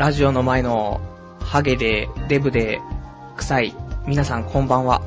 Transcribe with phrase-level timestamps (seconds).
[0.00, 0.98] ラジオの前の、
[1.40, 2.80] ハゲで、デブで、
[3.36, 3.74] 臭い、
[4.06, 5.02] 皆さんこんばんは。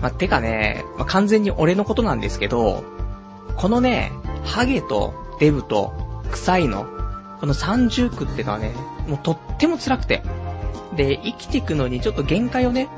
[0.00, 2.84] まあ、てかね、まあ、完全に俺のことなんですけど、
[3.58, 4.10] このね、
[4.44, 5.92] ハゲとデブと
[6.30, 6.86] 臭いの、
[7.38, 8.72] この三重苦ってのはね、
[9.06, 10.22] もうとっても辛くて。
[10.96, 12.88] で、生きていくのにちょっと限界をね、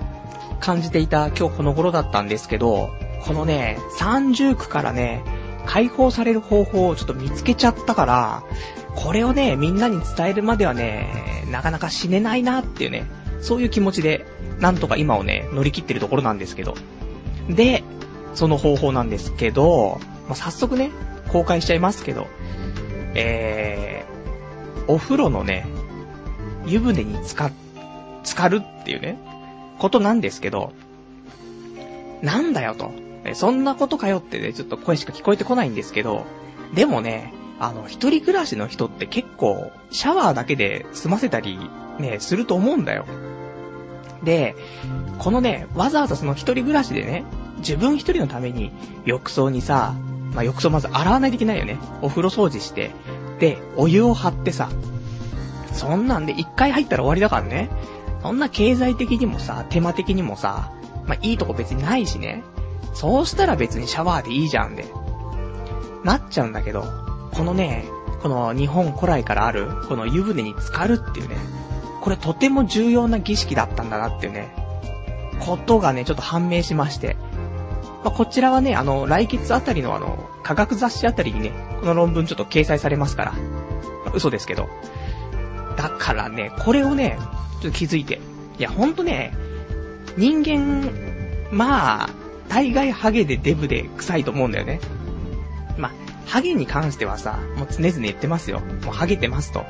[0.61, 2.89] 感じていた今日この頃だったんですけど、
[3.27, 5.25] このね、三重苦からね、
[5.67, 8.43] 解放される方法をちょっと見つけちゃったから、
[8.97, 13.05] これをね、みんなに伝えるまではね、なかなか死ねないなっていうね、
[13.41, 14.27] そういう気持ちで、
[14.59, 16.75] なんとか今をね、乗り切ってるところなんですけど。
[17.49, 17.83] で、
[18.35, 20.91] その方法なんですけど、まあ、早速ね、
[21.29, 22.27] 公開しちゃいますけど、
[23.15, 25.67] えー、お風呂のね、
[26.67, 27.51] 湯船に浸か、
[28.23, 29.19] 浸かるっていうね、
[29.79, 30.73] ことなんですけど、
[32.23, 32.93] なんだよと。
[33.35, 36.25] そんなことかよってね、ちょっと声しか聞こえてこないんですけど、
[36.75, 41.59] でもね、あの、一人暮らしの人って結構、シャワーだけで済ませたり、
[41.99, 43.05] ね、すると思うんだよ。
[44.23, 44.55] で、
[45.19, 47.25] このね、わざわざその一人暮らしでね、
[47.59, 48.73] 自分一人のために、
[49.05, 49.95] 浴槽にさ、
[50.35, 51.79] まあ、浴槽まず洗わないといけないよね。
[52.03, 52.93] お風呂掃除して、
[53.39, 54.71] で、お湯を張ってさ、
[55.73, 57.71] そんなんで一回入ったら終わりだからね。
[58.23, 60.73] そんな経済的にもさ、手間的にもさ、
[61.07, 62.43] まあ、いいとこ別にないしね。
[62.95, 64.87] そうしたら別にシャワーでいいじゃんで。
[66.05, 66.85] なっちゃうんだけど、
[67.33, 67.85] このね、
[68.23, 71.37] この日本古来からある、この湯船に浸かるっていうね、
[72.01, 74.55] これとても重要な儀式だったんだなっていうね、
[75.41, 77.17] ことがね、ちょっと判明しまして。
[78.03, 83.33] まあ、こちらはね、あの、来月あたりのあの、科学雑誌あたりにね、この論文ちょっと掲載されますから。
[83.33, 83.39] ま
[84.09, 84.69] あ、嘘ですけど。
[85.77, 87.19] だからね、これをね、
[87.61, 88.21] ちょっと気づいて。
[88.59, 89.35] いや、ほんとね、
[90.17, 90.91] 人間、
[91.51, 92.09] まあ、
[92.51, 94.81] 大概ハゲでデブで臭いと思うんだよね。
[95.79, 95.93] まあ、
[96.27, 98.61] ハゲに関してはさ、もう常々言ってますよ。
[98.85, 99.65] もうハゲてますと。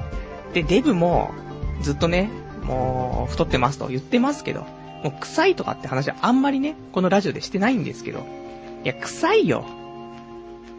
[0.54, 1.30] で、デブも、
[1.82, 2.30] ずっとね、
[2.64, 4.62] もう、太ってますと言ってますけど、
[5.04, 8.26] もう臭いとかって話はあんまりね、このラジオでしてないんですけど、
[8.82, 9.64] いや、臭いよ。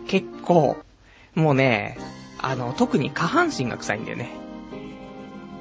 [0.08, 0.78] 結構。
[1.36, 1.98] もうね、
[2.42, 4.32] あの、特に下半身が臭いんだよね。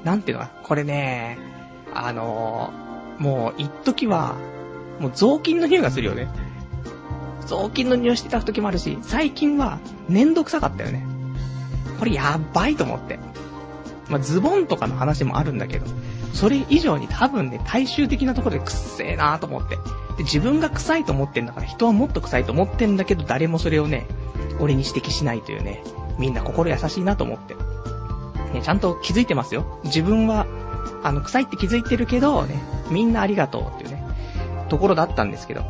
[0.05, 1.39] なんていうのか、これね、
[1.93, 2.73] あの、
[3.19, 4.37] もう、一時は、
[5.01, 6.29] もう雑巾の匂いがするよね。
[7.47, 11.05] 雑巾の匂いしてた時もあるし、最近は、粘土臭かったよね。
[11.99, 13.19] これやばいと思って。
[14.09, 15.87] まあ、ズボンとかの話もあるんだけど、
[16.33, 19.77] それ以上に多分ね、大衆的なところでくっせえなーと思って。
[20.17, 24.07] で、自分が臭いと思ってんだから人はもっと臭いと思ってんだけど、誰もそれをね、
[24.59, 25.83] 俺に指摘しないというね、
[26.19, 27.55] みんな心優しいなと思って。
[28.53, 29.81] ね、ちゃんと気づいてますよ。
[29.85, 30.47] 自分は、
[31.03, 34.00] あの、臭いって気づいてるけど、ね、みんなありがとうっていうね、
[34.71, 35.63] ところだったんですけど。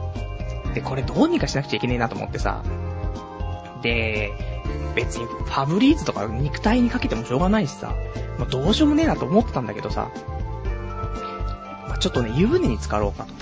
[0.74, 2.62] で、これどうにかしなくちゃいけねえなと思ってさ。
[3.82, 4.32] で、
[4.94, 7.94] 別にファブリーズとか肉体にかけてもしょうがないしさ、
[8.38, 10.10] まあ、どうしようもねえなと思ってたんだけどさ、
[11.88, 13.34] まあ、ちょっとね、湯船に浸かろうかと。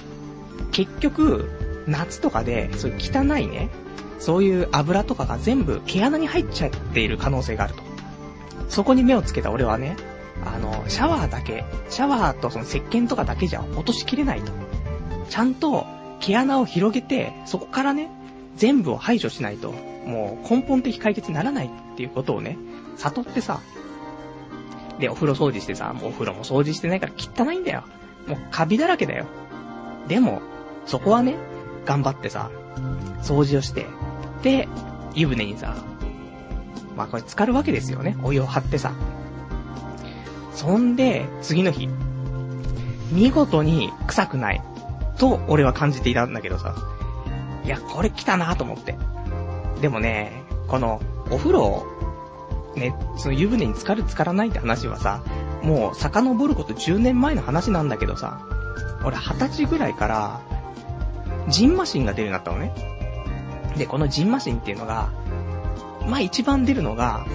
[0.72, 3.68] 結局、夏とかで、そういう汚いね、
[4.18, 7.82] そういう油とかが全部毛穴に入っちゃっている可能性があると。
[8.68, 9.96] そこに目をつけた俺はね、
[10.44, 14.52] あの、シャワーだけ、シャワーとその石鹸とかだけじゃ落としきれないと。
[15.28, 15.86] ちゃんと
[16.20, 18.10] 毛穴を広げて、そこからね、
[18.56, 22.56] 全部を排除しないと、もう根本的解決にならないっていうことをね、
[22.96, 23.60] 悟ってさ、
[24.98, 27.84] で、お風呂掃除してさ、もうお風呂も掃除してないから汚いんだよ。
[28.26, 29.26] もうカビだらけだよ。
[30.08, 30.42] でも、
[30.86, 31.36] そこはね、
[31.84, 32.50] 頑張ってさ、
[33.22, 33.86] 掃除をして、
[34.42, 34.68] で、
[35.14, 35.76] 湯船にさ、
[36.96, 38.16] まあこれ浸かるわけですよね。
[38.22, 38.92] お湯を張ってさ。
[40.54, 41.88] そんで、次の日、
[43.12, 44.62] 見事に臭くない。
[45.18, 46.74] と、俺は感じていたんだけどさ。
[47.64, 48.96] いや、これ来たなと思って。
[49.80, 51.86] でもね、この、お風呂、
[52.76, 55.22] ね、その湯船に浸かる浸からないって話はさ、
[55.62, 58.40] もう遡ること10年前の話なんだけどさ、
[59.04, 60.40] 俺20歳ぐらいから、
[61.48, 62.72] ジンマシンが出るようになったのね。
[63.76, 65.10] で、このジンマシンっていうのが、
[66.06, 67.26] まあ一番出るのが、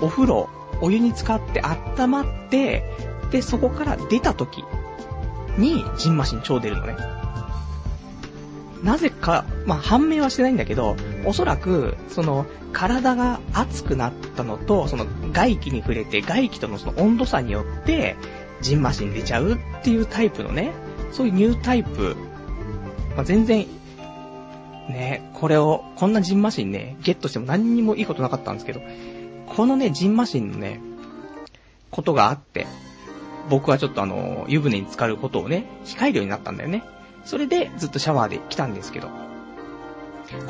[0.00, 0.48] お風呂、
[0.80, 2.84] お湯に浸かって温まって、
[3.30, 4.64] で、そこから出た時
[5.56, 6.96] に、ジンマシン超出るのね。
[8.82, 10.96] なぜか、まあ、判明はしてないんだけど、
[11.26, 18.16] おそらく、その、体が熱くなったのと、その、外気に触れて、外気とのその温度差によって、
[18.62, 20.72] ジンマシン出ちゃうっていうタイプのね、
[21.12, 22.16] そういうニュータイプ、
[23.16, 23.66] まあ、全然、
[24.88, 28.80] ね、これを、こんなジンマシンね、ゲットしても何にもいいことなかったんですけど、
[29.46, 30.80] このね、ジンマシンのね、
[31.90, 32.66] ことがあって、
[33.50, 36.82] 僕はちょっとあの、湯船に浸かることをね、控えるようになったんだよね。
[37.24, 39.08] それでずっとシャワーで来たんですけど、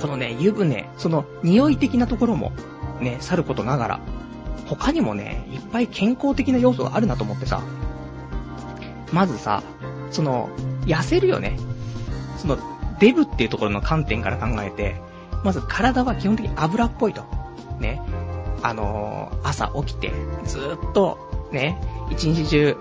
[0.00, 2.52] このね、湯船、その匂い的なところも、
[3.00, 4.00] ね、去ることながら、
[4.66, 7.62] 他にもね、いっぱい健康的な要素があるなと思ってさ。
[9.12, 9.62] まずさ、
[10.10, 10.50] その、
[10.84, 11.56] 痩せるよね。
[12.36, 12.58] その、
[13.00, 15.00] デブっていうところの観点から考えて、
[15.42, 17.24] まず体は基本的に油っぽいと。
[17.80, 18.00] ね。
[18.62, 20.12] あのー、朝起きて、
[20.44, 21.80] ずーっと、ね、
[22.10, 22.76] 一日中、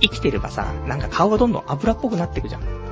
[0.00, 2.83] 生きてればさ、なんか顔がどんどん油っぽくなってくじゃん。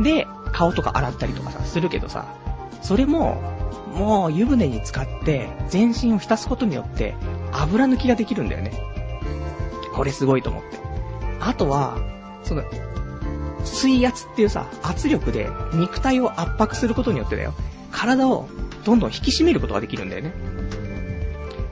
[0.00, 2.26] で、顔とか洗ったりとかさ、するけどさ、
[2.82, 3.40] それも、
[3.94, 7.14] もう湯船に浸かって、全身を浸すことによって、
[7.52, 8.72] 油抜きができるんだよね。
[9.94, 10.78] これすごいと思って。
[11.40, 11.98] あとは、
[12.42, 12.62] その、
[13.64, 17.54] 水圧っていうさ、圧力で肉体を圧迫することによってだよ。
[17.90, 18.48] 体を
[18.84, 20.32] どんどん引き締めることができるんだよね。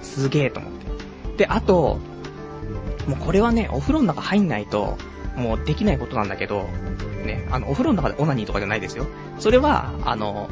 [0.02, 1.36] すげえと思って。
[1.38, 1.98] で、あと、
[3.06, 4.96] もうこれはね、お風呂の中入んないと、
[5.36, 6.68] もうできないことなんだけど、
[7.24, 9.06] ね、あの、お風呂の中でオナニーとかじゃないですよ。
[9.38, 10.50] それは、あの、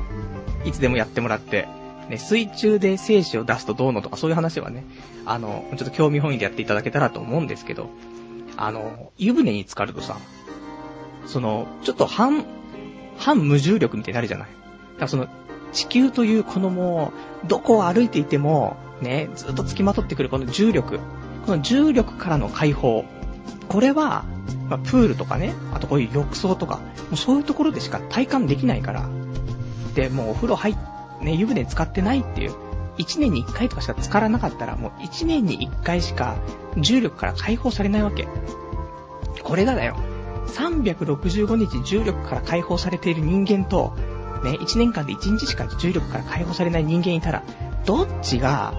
[0.64, 1.68] いつでもやってもらって、
[2.08, 4.84] ね、水中で精子を出すとどうのとかそういう話はね、
[5.26, 7.88] あの、ちょっと興味本位でやっていただけたらと思うんですけど、
[8.56, 10.16] あの、湯船に浸かるとさ、
[11.26, 12.44] その、ちょっと半、
[13.16, 14.48] 半無重力みたいになるじゃない。
[14.48, 15.28] だからその、
[15.72, 17.12] 地球というこのも
[17.44, 20.98] う、どこを歩いていても、ね、ずっと付きまとってくるこの重力。
[21.46, 23.04] この重力からの解放。
[23.69, 24.25] これは、
[24.69, 26.82] まあ、プールとかね、あとこういう浴槽とか、も
[27.12, 29.08] うそういうところでしか体感できないから。
[29.94, 30.76] で、もうお風呂入っ、
[31.20, 32.55] ね、湯船使ってないっていう、
[32.99, 36.37] 1年に1回とかしか浸からなかったら、もう1年に1回しか
[36.76, 38.29] 重力から解放されないわけ。
[39.43, 39.97] これがだよ。
[40.49, 43.94] 365日重力から解放されている人間と、
[44.44, 47.43] ね、1年間で1日しか重力から解放されない人間いたら、
[47.85, 48.73] どっちが、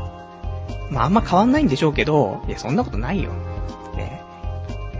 [0.92, 3.32] まあ、あんま変わんないんでしょうけど、いや、そんなことないよ。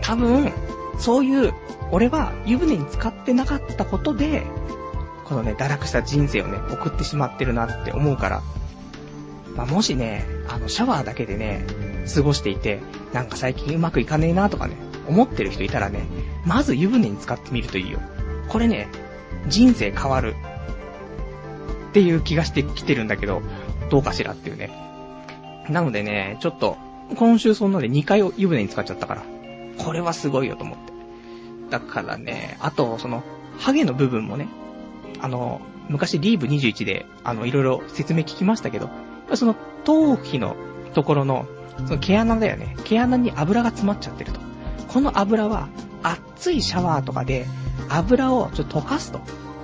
[0.02, 0.52] 多分、
[0.98, 1.54] そういう、
[1.92, 4.44] 俺は湯船に浸かってなかったことで、
[5.26, 8.42] このね、堕落した人生をね、送ってしまってるなって思うから、
[9.56, 11.66] まあ、もしね、あの、シャワーだけでね、
[12.14, 12.82] 過ごしていて、
[13.14, 14.76] なんか最近うまくいかねえなとかね、
[15.08, 16.06] 思ってる人いたらね、
[16.46, 18.00] まず湯船に浸かってみるといいよ。
[18.48, 18.88] これね、
[19.48, 20.36] 人生変わる。
[21.90, 23.42] っていう気がしてきてるんだけど、
[23.90, 24.70] どうかしらっていうね。
[25.70, 26.78] なのでね、ちょっと、
[27.18, 29.24] 今週そんなで2回を湯船に浸かっちゃったから、
[29.78, 30.92] これはすごいよと思って。
[31.70, 33.24] だからね、あと、その、
[33.58, 34.48] ハゲの部分もね、
[35.22, 38.90] あの、昔リーブ21で、あの、いろいろ説明聞きましたけど、
[39.34, 40.56] その、頭皮の
[40.94, 41.48] ところの、
[41.86, 42.76] その毛穴だよね。
[42.84, 44.40] 毛穴に油が詰まっちゃってると。
[44.88, 45.70] この油は、
[46.04, 47.46] 熱いシャワーとかで、
[47.90, 49.22] 油をちょっと溶かすと。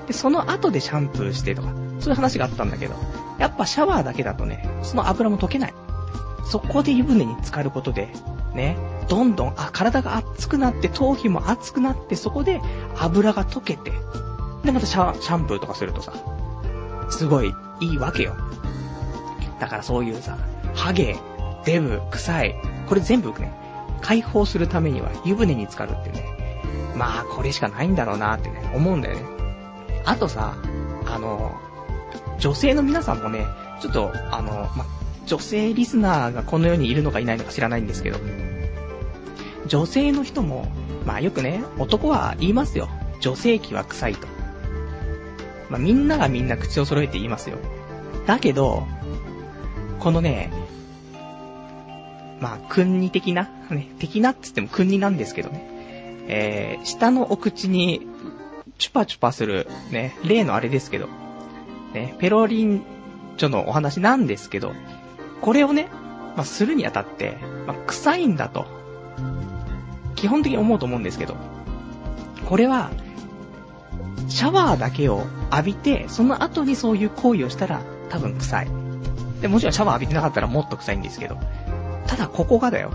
[0.07, 1.69] で、その後でシャンプーしてとか、
[1.99, 2.95] そういう話があったんだけど、
[3.39, 5.73] やっぱシャワーだけだとね、その油も溶けない。
[6.45, 8.09] そこで湯船に浸かることで、
[8.53, 8.77] ね、
[9.07, 12.61] どんどん、あ、体が熱くなって、頭皮も熱くなって、そこで
[12.97, 13.91] 油が溶けて、
[14.63, 16.13] で、またシャシャンプーとかするとさ、
[17.09, 18.35] すごいいいわけよ。
[19.59, 20.37] だからそういうさ、
[20.75, 21.17] ハゲ、
[21.65, 22.55] デブ、臭い、
[22.87, 23.51] これ全部ね、
[24.01, 26.25] 解放するためには湯船に浸かるってね、
[26.95, 29.25] まあこれしかないんだろうなってね、思うんだよね。
[30.05, 30.55] あとさ、
[31.05, 31.53] あの、
[32.39, 33.45] 女性の皆さんもね、
[33.81, 34.85] ちょっと、あの、ま、
[35.25, 38.19] 女性リスナーがこの世にいるのかいないのか知らないんですけど、
[39.67, 40.67] 女性の人も、
[41.05, 42.89] まあよくね、男は言いますよ。
[43.19, 44.27] 女性器は臭いと。
[45.69, 47.57] まあみんながみんな口を揃えて言いますよ。
[48.25, 48.87] だけど、
[49.99, 50.51] このね、
[52.39, 55.77] まあ、君に的な、ね、的なって言っても君になんですけどね。
[56.27, 58.05] えー、下のお口に、
[58.77, 61.07] チュパチュパする、ね、例のあれですけど、
[61.93, 62.83] ね、ペロリン
[63.37, 64.73] チョのお話なんですけど、
[65.41, 65.87] これをね、
[66.35, 68.67] まあ、するにあたって、まあ、臭いんだと、
[70.17, 71.37] 基本的に思うと思うんですけど、
[72.49, 72.91] これは、
[74.27, 78.67] シャワーだけを浴びて、その後にそういう行為をしたら、多分臭い。
[79.41, 81.37] で、もちろんシャワー浴びてなかったらもっと臭いんですけど。
[82.07, 82.91] ただここがだよ。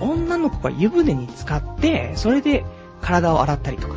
[0.00, 2.64] 女の子が湯船に浸かって、それで
[3.00, 3.94] 体を洗ったりとか。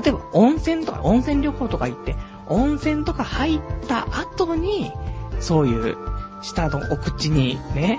[0.00, 2.14] 例えば温泉とか、温泉旅行とか行って、
[2.48, 4.92] 温泉とか入った後に、
[5.40, 5.96] そういう
[6.42, 7.98] 下のお口にね、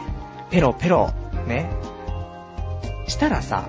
[0.50, 1.12] ペロペロ、
[1.48, 1.70] ね、
[3.08, 3.68] したらさ、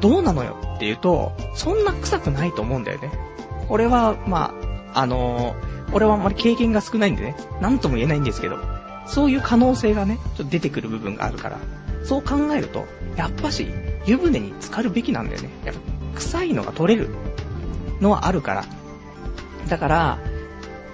[0.00, 0.56] どうなのよ？
[0.76, 3.10] って言うと、そんな臭くないと思うんだよね。
[3.68, 4.54] これは、ま
[4.94, 8.58] あ、あのー俺はあんまり経験が少ないんでね、なんとも言えないんですけど、
[9.06, 11.58] そういう可能性がね、ちょっと出てくる部分があるから、
[12.04, 12.84] そう考えると、
[13.16, 13.66] やっぱし、
[14.04, 15.48] 湯船に浸かるべきなんだよね。
[15.64, 15.80] やっぱ、
[16.16, 17.08] 臭いのが取れる
[18.02, 18.64] のはあるから。
[19.70, 20.18] だから、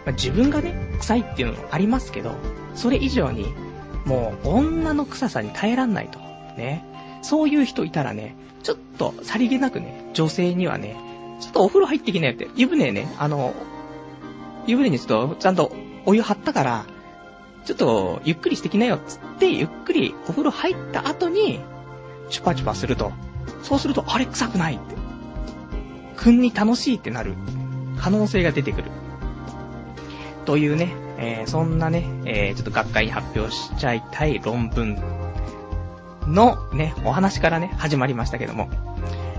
[0.07, 2.37] まあ、自分がね、臭いっていうのもありますけど、
[2.77, 3.53] それ以上に、
[4.05, 6.21] もう、女の臭さに耐えらんないと。
[6.57, 6.85] ね。
[7.23, 10.97] そういう人いたらね、ちょっと、さりげなくね、女性にはね、
[11.41, 13.55] ちょっとお風呂入ってきなよって、湯船ね、あの、
[14.67, 15.73] 湯船にちょっと、ちゃんと
[16.07, 16.87] お湯張ったから、
[17.65, 21.61] ちょっと、ゆっくりしてきなよっ、つって、ゆっくりお風呂入った後に、
[22.31, 23.13] チュパチュパすると。
[23.63, 24.95] そうすると、あれ臭くないって。
[26.17, 27.35] くんに楽しいってなる
[27.99, 28.91] 可能性が出てくる。
[30.45, 34.97] というね、えー、そんなね、えー、ちょっと学会に発表しちゃいたい論文
[36.27, 38.69] のね、お話からね、始まりましたけども、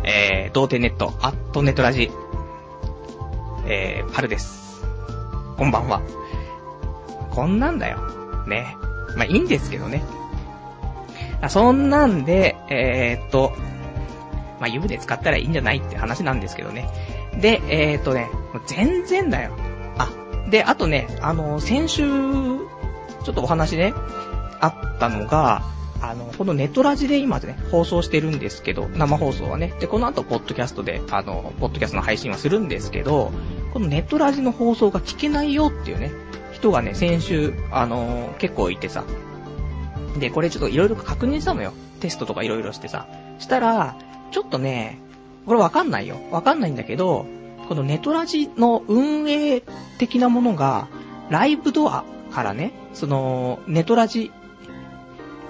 [0.04, 2.12] えー、童貞ネット、アットネットラジ、
[3.68, 4.84] えー、パルです。
[5.58, 6.01] こんばんは。
[7.32, 7.98] こんなんだよ。
[8.48, 8.77] ね。
[9.15, 10.04] まあ、いいんですけどね。
[11.50, 13.54] そんなんで、えー、っと、
[14.60, 16.89] まあ、湯船使ったらいいんじゃないって話なんですけどね。
[17.39, 18.30] で、えー、っとね、
[18.68, 19.51] 全然だよ。
[19.98, 20.10] あ、
[20.50, 23.94] で、あとね、あの、先週、ちょっとお話ね、
[24.60, 25.63] あったのが、
[26.02, 29.74] あの、このネトラジで今ね、放送してるんですけど、生放送はね。
[29.80, 33.32] で、この後、ポッドキャストで、あの、ポッドキャストの配信はするんですけど、
[33.74, 36.12] このネトラジの放送が聞けないよっていうね、
[36.54, 39.04] 人がね、先週、あの、結構いてさ。
[40.20, 41.74] で、これちょっといろいろ確認したのよ。
[42.00, 43.08] テストとかいろいろしてさ。
[43.40, 43.96] したら、
[44.32, 45.00] ちょっとね、
[45.46, 46.18] これわかんないよ。
[46.32, 47.25] わかんないんだけど、
[47.68, 49.62] このネトラジの運営
[49.98, 50.88] 的なものが、
[51.30, 54.32] ライブドアからね、その、ネトラジ、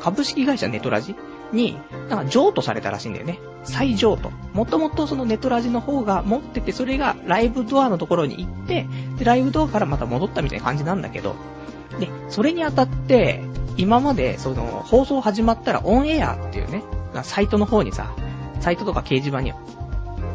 [0.05, 1.15] 株式会社ネトラジ
[1.51, 3.39] に、なんか譲渡されたらしいんだよね。
[3.63, 4.29] 再譲渡。
[4.53, 8.85] もともとそのネトラジの方が持ってて、それがライブドアのところに行って、
[9.17, 11.35] で、ライブドアからまた戻ったみたいな感じなんだけど、
[11.99, 13.41] で、それにあたって、
[13.77, 16.83] 今まで、その、放送始まったらオンエアっていうね、
[17.23, 18.13] サイトの方にさ、
[18.59, 19.53] サイトとか掲示板に、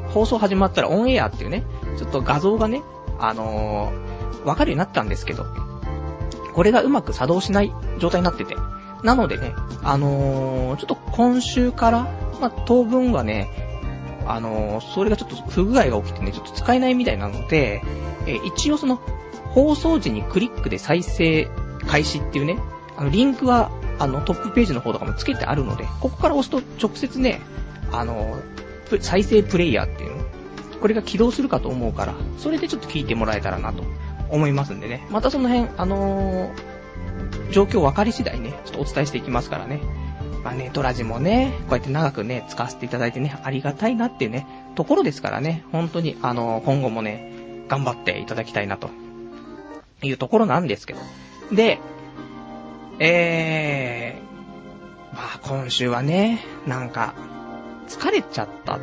[0.09, 1.63] 放送始まったらオンエアっていうね、
[1.97, 2.83] ちょっと画像がね、
[3.21, 5.47] あのー、わかるようになったんですけど、
[6.55, 8.57] これがうまく作動しない状態になってて、
[9.03, 12.03] なのでね、あのー、ちょっと今週から、
[12.41, 13.49] まあ、当分はね、
[14.27, 17.83] あのー、それがちょっと不具合が起きてね、ちょっと使えないみたいなので、
[18.27, 19.01] えー、一応その、
[19.55, 21.49] 放送時にクリックで再生
[21.87, 22.59] 開始っていうね、
[22.97, 27.41] あの、リンクは、あの、トップページの方とかも付けてあるので、ここから押すと直接ね、
[27.93, 28.39] あの、
[29.01, 30.25] 再生プレイヤーっていうの、
[30.81, 33.83] これが起動するかと思うから、それでちょっと聞いてもらえたらなと
[34.31, 35.07] 思いますんでね。
[35.11, 36.80] またその辺、あのー、
[37.51, 39.81] 状況分かり次第ね、ちょっとお伝えしていきますからね。
[40.45, 48.91] まあね、ドラジもね、こうやって長くね、使わせていただいてね、ありがたいなっていうね、ところですからね、本当に、あの、今後もね、頑張っていただきたいなと、
[50.03, 51.01] いうところなんですけど。
[51.53, 51.79] で、
[52.99, 57.15] えー、まあ今週はね、なんか、
[57.89, 58.81] 疲れちゃったっ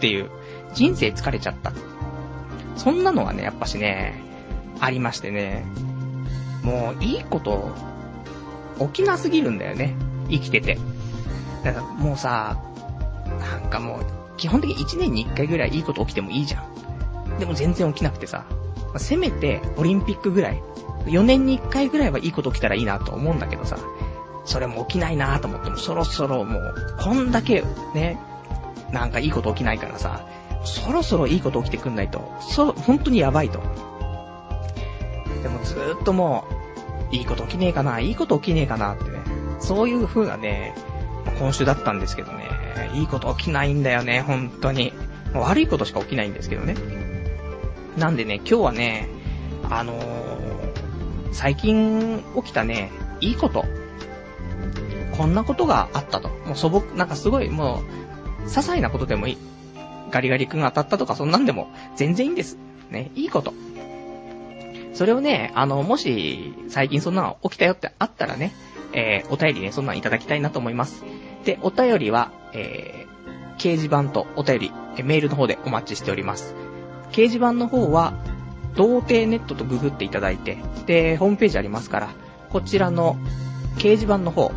[0.00, 0.30] ていう、
[0.72, 1.72] 人生疲れちゃった。
[2.76, 4.20] そんなのはね、やっぱしね、
[4.80, 5.64] ありましてね、
[6.64, 7.70] もういいこと、
[8.92, 9.94] 起きなすぎるんだよね。
[10.28, 10.78] 生きてて。
[11.62, 12.58] だからもうさ、
[13.40, 14.06] なんかもう、
[14.36, 17.38] 基本的に1年に1回ぐらいいいこと起きてもいいじゃん。
[17.38, 18.44] でも全然起きなくてさ、
[18.96, 20.62] せめてオリンピックぐらい、
[21.06, 23.78] 4年に1回ぐらいはいいこと起きたらいいなと思うんだけどさ、
[24.44, 27.62] それも起きないなと思ってもそろそろもう、こんだけ
[27.94, 28.18] ね、
[28.92, 30.26] なんかいいこと起きないからさ、
[30.64, 33.60] そろそろいいこと起きてくんないと、そ、本当にやばいと。
[35.44, 36.46] でもずーっとも
[37.12, 39.22] う、いいこと起きねえかな、いいこと起きねえかなってね。
[39.60, 40.74] そういう風なね、
[41.38, 42.48] 今週だったんですけどね、
[42.94, 44.94] いいこと起きないんだよね、本当に。
[45.34, 46.76] 悪いことしか起きないんですけどね。
[47.98, 49.08] なんでね、今日はね、
[49.68, 50.04] あのー、
[51.32, 53.66] 最近起きたね、いいこと。
[55.18, 56.28] こんなことがあったと。
[56.28, 57.82] もう素朴、なんかすごいも
[58.42, 59.38] う、些細なことでもいい。
[60.10, 62.56] ガリガリ君当たったとかそんなんでも全然いいんです。
[62.90, 63.52] ね、いいこと。
[64.94, 68.52] それをね、あの、もし、最近そんなの起きたよってあったらね、
[68.92, 71.04] えー、お便りね、そんなんいただきたいなと思います。
[71.44, 76.54] で、お便りは、えー、掲示板とお便り、えメールの方でお待ちしております。
[77.10, 78.14] 掲示板の方は、
[78.76, 82.08] 童貞ネットとググっていただいて、で、ホームページありますから、
[82.50, 83.16] こちらの
[83.76, 84.52] 掲示板の方、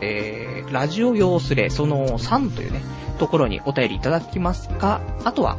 [0.00, 2.82] えー、ラジオ用スレその3というね、
[3.18, 5.58] ところにお便りいただきますか、あとは、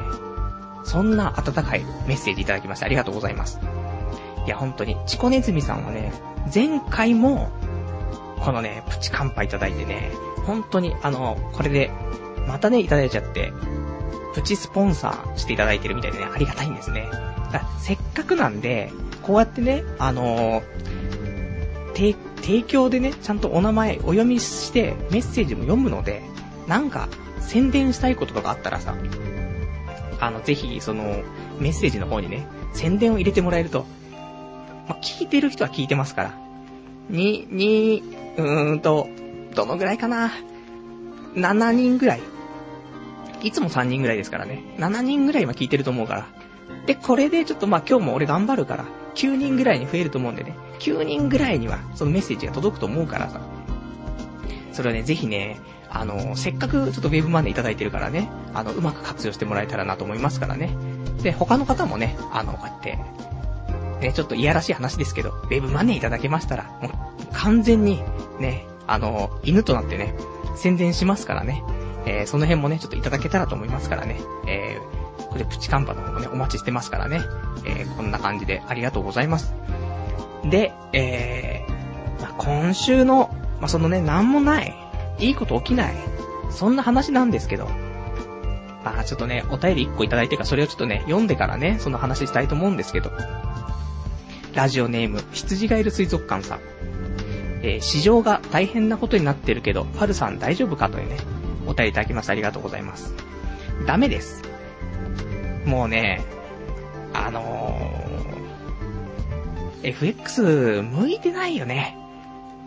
[0.83, 3.59] そんな温かいメッセージいただきましてありがとうございます。
[4.51, 6.13] や、本当に、チコネズミさんはね、
[6.53, 7.49] 前回も、
[8.39, 10.11] このね、プチ乾杯いただいてね、
[10.45, 11.91] 本当に、あの、これで、
[12.47, 13.51] またね、いただいちゃって、
[14.33, 17.07] プチスポンサーしていただいてるみたいでね、ありがたいんですね。
[17.51, 18.91] だせっかくなんで、
[19.21, 20.63] こうやってね、あの
[21.93, 26.21] 提、提供でね、ちゃんとお名前お読みして、メッセージも読むので、
[26.67, 27.07] なんか、
[27.39, 28.95] 宣伝したいこととかあったらさ、
[30.19, 31.03] あの、ぜひ、その、
[31.59, 33.85] メッセージの方にね、宣伝を入れてもらえると、
[34.87, 36.33] まあ、聞いてる人は聞いてますから、
[37.09, 38.03] に、に、
[38.37, 39.07] うーんと、
[39.55, 40.31] どのぐらいかな
[41.35, 42.21] ?7 人ぐらい。
[43.43, 44.63] いつも3人ぐらいですからね。
[44.77, 46.27] 7人ぐらい今聞いてると思うから。
[46.85, 48.85] で、これでちょっとまあ今日も俺頑張るから、
[49.15, 50.55] 9人ぐらいに増えると思うんでね。
[50.79, 53.41] 9人ぐらいにはそのメッセージが届くと思うからさ。
[54.71, 55.59] それはね、ぜひね、
[55.89, 60.75] あの、せっかくちょっとウェブマネーいただいてるからね、あの、うまく活用してもらえたらなと思いますからね。
[61.21, 62.97] で、他の方もね、あの、こうやって、
[64.01, 66.91] ね、ちょっといやらしい話ですけど、ウェブマネーいただけましたら、もう
[67.33, 68.01] 完全に、
[68.39, 70.15] ね、あの、犬となってね、
[70.55, 71.63] 宣伝しますからね。
[72.05, 74.19] えー、その辺もね、ちょっといただけたらと思いますからね。
[74.47, 77.21] えー、これプチカンパの方もね、お待ちしてますからね。
[77.63, 79.53] えー、こんな感じでありがとうございます。
[80.45, 84.75] で、えー、まあ、今週の、まあ、そのね、なんもない、
[85.19, 85.93] いいこと起きない、
[86.49, 87.69] そんな話なんですけど、
[88.83, 93.11] まあ、ちょっとね、お便り1個いただいてから、それをちょっとね、読んでからね、その話したいと思うんですけど、
[94.53, 96.59] ラジオネーム、羊がいる水族館さん。
[97.63, 101.17] えー、市場が大変なことになってるけど、パルさん大丈夫かというね、
[101.67, 103.13] お便りいただきましてありがとうございます。
[103.85, 104.43] ダメです。
[105.65, 106.23] もうね、
[107.13, 111.97] あのー、FX 向いてないよね。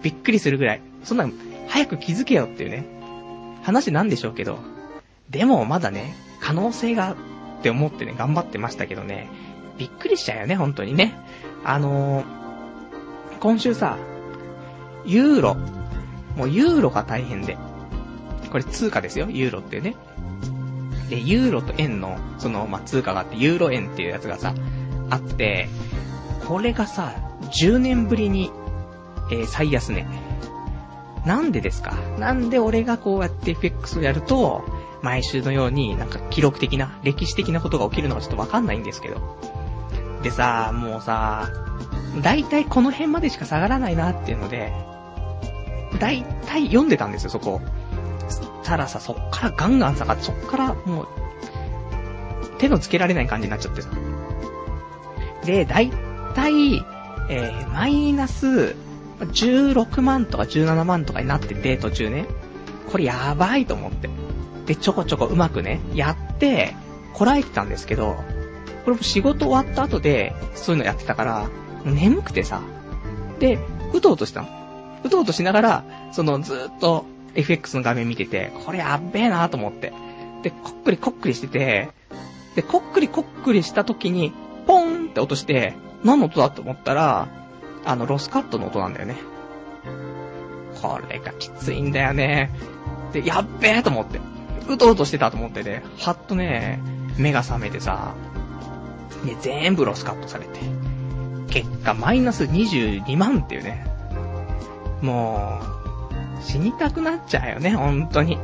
[0.02, 0.80] びっくりするぐらい。
[1.02, 1.28] そんな、
[1.68, 2.84] 早く気づけよっていうね、
[3.62, 4.58] 話なんでしょうけど、
[5.30, 9.28] でもまだね、可能性がって思ってね、頑張ってましたけどね、
[9.78, 11.14] びっくりしちゃうよね、本当にね。
[11.64, 12.24] あのー、
[13.40, 13.98] 今週さ、
[15.06, 15.54] ユーロ、
[16.36, 17.56] もうユーロが大変で、
[18.50, 19.96] これ通貨ですよ、ユーロってね。
[21.10, 24.54] で、ユーロと円の、その、まあ、通貨があって、ユーロ円っていうやつがさ、
[25.10, 25.68] あって、
[26.46, 27.14] これがさ、
[27.52, 28.50] 10年ぶりに、
[29.30, 30.06] えー、最安値。
[31.26, 31.94] なんでですか？
[32.18, 34.62] なんで俺がこうやって FX をやると、
[35.02, 39.38] 毎週のようになんか記録的な、歴史的なことが起きるのかちょっとわかんないんですけど。
[40.24, 41.50] でさ、もうさ、
[42.22, 44.72] だいたいこの辺までしか下がらないなっていうので、
[46.00, 47.60] だいたい読んでたんですよ、そこ。
[48.64, 51.08] たらさ、そっからガンガン下がって、そっからもう、
[52.58, 53.90] 手のつけられない感じになっちゃってさ。
[55.44, 55.90] で、だい
[56.34, 56.76] たい、
[57.28, 58.74] えー、マイナス、
[59.20, 62.26] 16万とか17万とかになってて、途中ね。
[62.90, 64.08] これやばいと思って。
[64.64, 66.74] で、ちょこちょこうまくね、やって、
[67.12, 68.16] こらえてたんですけど、
[68.84, 71.48] これも仕事終わった後で、そういうのやってたから、
[71.84, 72.60] 眠くてさ。
[73.38, 73.58] で、
[73.92, 74.48] うとうとしたの。
[75.04, 79.92] うとうとしながら、そのずっと FX の画面見てて、これやっべえなと思って。
[80.42, 81.88] で、こっくりこっくりしてて、
[82.54, 84.32] で、こっくりこっくりした時に、
[84.66, 85.74] ポーンって音して、
[86.04, 87.28] 何の音だと思ったら、
[87.84, 89.16] あの、ロスカットの音なんだよね。
[90.80, 92.50] これがきついんだよね。
[93.12, 94.20] で、やっべえと思って。
[94.68, 96.80] うとうとしてたと思ってね、はっとね、
[97.18, 98.14] 目が覚めてさ、
[99.22, 100.60] ね、全部ロスカットされて。
[101.48, 103.86] 結果、マイナス22万っていうね。
[105.02, 105.60] も
[106.40, 108.38] う、死にたくなっちゃうよね、本当に。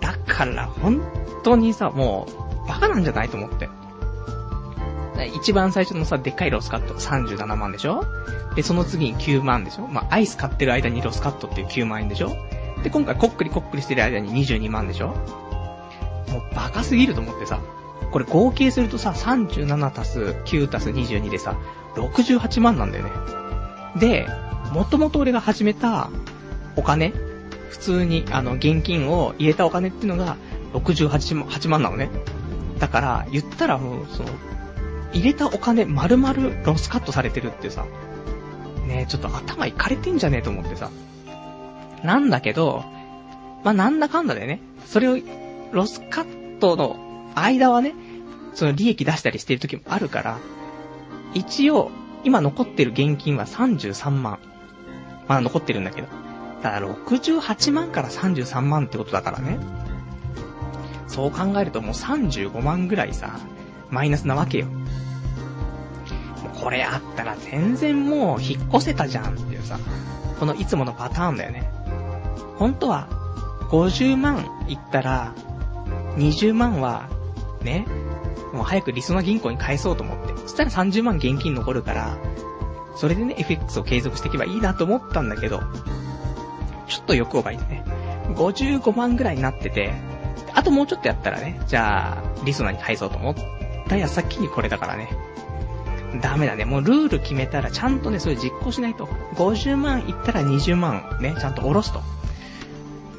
[0.00, 1.00] だから、本
[1.42, 2.26] 当にさ、も
[2.64, 3.68] う、バカなんじゃないと思って。
[5.34, 8.04] 一番最初のさ、でっかいロスカットが37万でしょ？
[8.56, 9.86] で、その次に9万でしょ？
[9.86, 12.34] まあ、アイス買ってる間にロスカットっていう9万円でしょ？
[12.82, 15.08] で、今回こっくりこっくりしてる間に22万でしょ？
[15.08, 17.60] もうバカすぎると思ってさ。
[18.10, 21.56] これ合計するとさ、37足す9足す22でさ、
[21.94, 23.10] 68万なんだよね。
[23.96, 24.26] で、
[24.72, 26.10] もともと俺が始めた
[26.76, 27.12] お金、
[27.70, 30.36] 普通にあの現金を入れたお金っていうのが
[30.74, 32.10] 68万 ,8 万なのね。
[32.78, 34.30] だから、言ったらもう、その、
[35.12, 37.84] 入れたお金丸々ロスカットされてるってさ、
[38.86, 40.90] ね、ちょっと頭いかれてんじゃねえと思ってさ。
[42.02, 42.84] なんだけど、
[43.62, 45.18] まあ、なんだかんだでね、それを、
[45.72, 47.94] ロスカットの間はね、
[48.54, 50.38] その利益出したりしてる時もあるから、
[51.34, 51.90] 一応、
[52.24, 54.38] 今残ってる現金は33万。
[55.28, 56.08] まだ残ってるんだけど。
[56.62, 59.58] ただ68万から33万ってことだからね。
[61.06, 63.40] そう考えるともう35万ぐらいさ、
[63.90, 64.66] マイナスなわけよ。
[66.60, 69.78] これあったら全然もう引っ越せたじゃんっていうさ、
[70.38, 71.70] このいつものパターンだよね。
[72.56, 73.08] 本当は、
[73.70, 75.34] 50万いったら、
[76.16, 77.08] 20万は、
[77.62, 77.86] ね、
[78.52, 80.36] もう早くリソナ銀行に返そうと思って。
[80.42, 82.18] そしたら30万現金残るから、
[82.96, 85.60] それでね、FX を継続していけばいいなと思ったんだけど、
[86.86, 87.84] ちょっと欲を書いてね、
[88.34, 89.92] 55万ぐらいになってて、
[90.54, 93.34] あともうちょっとやったらね、じゃあ、リソナに返そうと思っ
[93.88, 95.08] たやさっきにこれだからね。
[96.20, 96.64] ダメだね。
[96.64, 99.06] もうルール決めたらちゃんとね、それ実行しないと。
[99.34, 102.00] 50万いったら20万ね、ちゃんと下ろすと。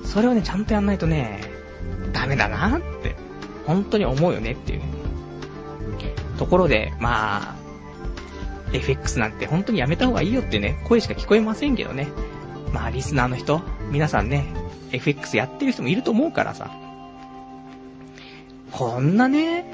[0.03, 1.39] それをね、ちゃんとやんないとね、
[2.11, 2.81] ダメだなっ、
[3.65, 4.81] 本当に思うよねっていう。
[6.41, 7.55] ところで、まあ、
[8.73, 12.07] FX なんて本当にやめた方がいいよってね、声しか聞こえませんけどね。
[12.73, 14.45] まあ、リスナーの人、皆さんね、
[14.91, 16.71] FX やってる人もいると思うからさ。
[18.71, 19.65] こんなね、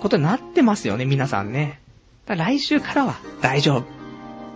[0.00, 1.80] ことになってますよね、皆さんね。
[2.26, 3.84] だ来週からは大丈夫。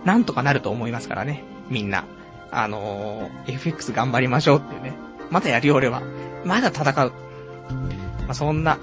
[0.05, 2.05] なんとかなると思いますからね、みんな。
[2.51, 4.93] あのー、FX 頑張りましょうっていうね。
[5.31, 6.03] まだやるよ俺は。
[6.45, 7.13] まだ戦う。
[8.23, 8.79] まあ、そんな、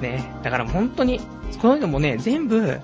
[0.00, 1.20] ね、だから本当に、
[1.60, 2.80] こういうのもね、全部、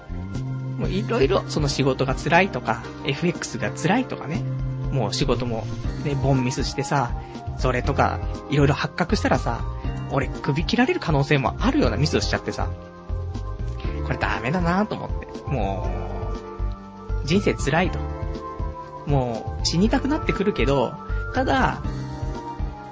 [0.78, 4.42] もういろいろその仕事が辛いとか、FX が辛いとかね、
[4.92, 5.66] もう仕事も
[6.04, 7.12] ね、ボンミスしてさ、
[7.58, 8.20] それとか、
[8.50, 9.64] いろいろ発覚したらさ、
[10.10, 12.68] 俺首切られる可能性もあるようなミスをしちゃってさ、
[14.04, 15.26] これダメだなと思って。
[15.50, 15.90] も
[17.24, 17.98] う、人生辛いと。
[19.06, 20.94] もう、死にたくなってくるけど、
[21.34, 21.82] ただ、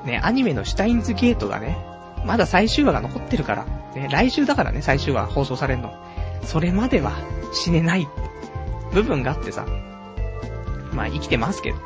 [0.05, 1.79] ね、アニメのシュタインズゲートがね、
[2.27, 5.95] まだ最終話が残ってるから、ね、来週だからね、最終話放送されるの。
[6.43, 7.13] それまでは
[7.53, 8.09] 死ねない
[8.93, 9.67] 部分があってさ、
[10.93, 11.79] まあ生きてますけど。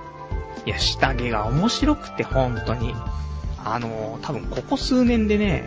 [0.66, 2.94] いや、下着が面白くて、本当に。
[3.62, 5.64] あのー、多分ここ数年でね、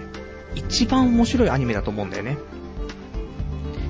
[0.55, 2.37] 一番面白いアニメだと思うんだよね。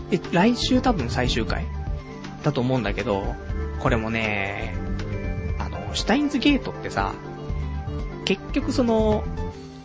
[0.10, 1.66] で、来週多分最終回
[2.44, 3.36] だと思うんだけど、
[3.80, 4.76] これもね、
[5.60, 7.14] あの、シュタインズゲートってさ、
[8.26, 9.24] 結局その、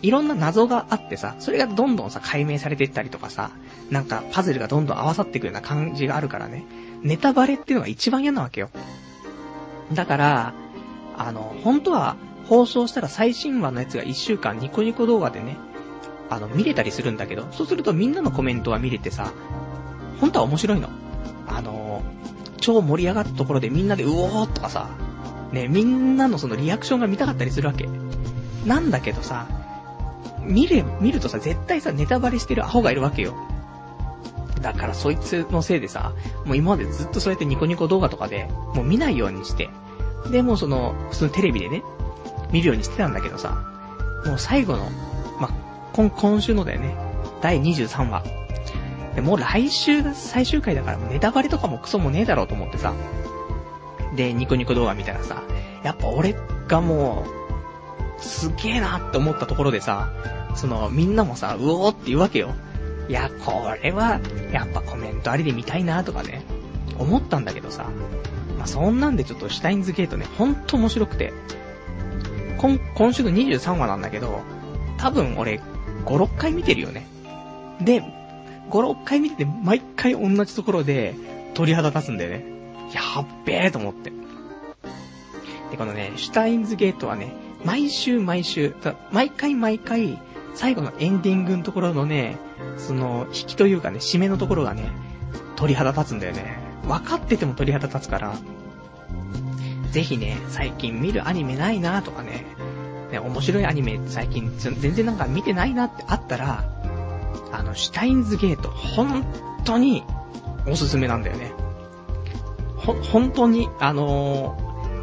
[0.01, 3.51] いろんな謎があってさ、それがどんどんさ、解明されていったりとかさ、
[3.89, 6.63] なんかパズルがどんどん合わさっていくような感じがあるからね、
[7.03, 8.69] ネタバレっていうのが一番嫌なわけよ。
[9.93, 10.53] だから、
[11.17, 12.15] あの、本当は
[12.47, 15.57] 放送したら最新話のやつが1週間ニコニコ動画でね、
[16.29, 19.33] あの、見れたりするんだけど、そうするとみんなのコメントは見れてさ、
[20.21, 20.89] 本当は面白いの。
[21.47, 22.03] あの、
[22.61, 24.89] 超盛り上がったところでみんなでうおーとかさ、
[25.51, 27.89] ね、みんなのそのリアクションが見たかったりするわけ。
[28.65, 29.47] なんだけどさ、
[30.43, 33.35] 見れ、見るとさ、絶対さ、ネタバレしてるアホがいるわけよ。
[34.61, 36.13] だからそいつのせいでさ、
[36.45, 39.69] もう今までずっとそうやってニコニコ動画とかで、もう見ないようにして、
[40.31, 41.83] で、もうその、普通のテレビでね、
[42.51, 43.63] 見るようにしてたんだけどさ、
[44.25, 44.89] もう最後の、
[45.39, 45.49] ま、
[45.93, 46.95] 今、今週のだよね、
[47.41, 48.23] 第23話。
[49.15, 52.93] で、もう来週が最終回だから、ネタバレとかもクソもねえだろうと思ってさ、
[54.15, 55.43] で、ニコニコ動画見たらさ、
[55.83, 56.35] やっぱ俺
[56.67, 57.38] がもう、
[58.21, 60.11] すげえなって思ったところでさ、
[60.55, 62.53] その、みんなもさ、うおーって言うわけよ。
[63.07, 64.19] いや、これは、
[64.51, 66.43] やっぱコメントありで見たいなとかね、
[66.97, 67.89] 思ったんだけどさ、
[68.57, 71.33] まあ、そんなんでちょっとシュタインズゲートね、ほんと面白くて、
[72.57, 74.41] 今、今週の23話なんだけど、
[74.97, 75.61] 多分俺、
[76.05, 77.07] 5、6回見てるよね。
[77.81, 81.15] で、5、6回見てて、毎回同じところで、
[81.53, 82.45] 鳥肌立つんだよね。
[82.93, 84.11] やっべえと思って。
[85.71, 88.75] で、このね、シュタインズゲートはね、毎週毎週、
[89.11, 90.19] 毎回毎回、
[90.55, 92.37] 最後のエンディングのところのね、
[92.77, 94.91] その、引きというかね、締めのところがね、
[95.55, 96.57] 鳥肌立つんだよね。
[96.87, 98.35] 分かってても鳥肌立つから、
[99.91, 102.45] ぜひね、最近見るアニメないなとかね、
[103.11, 106.63] ね、面白いアニメ最近全然なんか見てないなってあったら、
[107.51, 109.25] あの、シュタインズゲート、本
[109.65, 110.03] 当に
[110.67, 111.51] おすすめなんだよね。
[112.77, 114.57] ほ、本当に、あの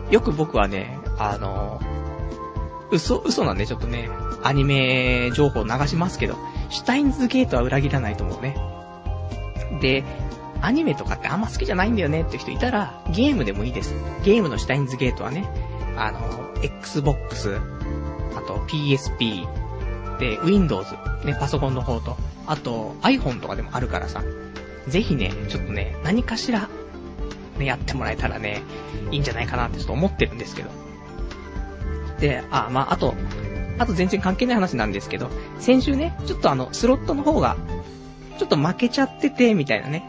[0.08, 2.05] ー、よく僕はね、あのー、
[2.90, 4.08] 嘘、嘘なんでちょっとね、
[4.42, 6.36] アニメ情報流しますけど、
[6.70, 8.56] シュタインズゲートは裏切らないと思うね。
[9.80, 10.04] で、
[10.60, 13.94] アニメとかってあんま好きじゃないんだよねって人いたら、ゲームでもいいです。
[14.24, 15.48] ゲームのシュタインズゲートはね、
[15.96, 16.18] あの、
[16.62, 17.58] Xbox、
[18.36, 19.46] あと PSP、
[20.18, 20.94] で、Windows、
[21.24, 24.22] ね、パソコンの方と、あと iPhone とかでもあるからさ、
[24.88, 26.68] ぜひね、ちょっとね、何かしら、
[27.58, 28.62] ね、やってもらえたらね、
[29.10, 30.85] いいんじゃないかなってちょっと思ってるんですけど。
[32.20, 33.14] で、あ、まあ、あと、
[33.78, 37.56] あと全然関係ない話なんですけど、先週ね、ちょっとあの、スロットの方が、
[38.38, 40.04] ちょっと負けちゃってて、みたいなね。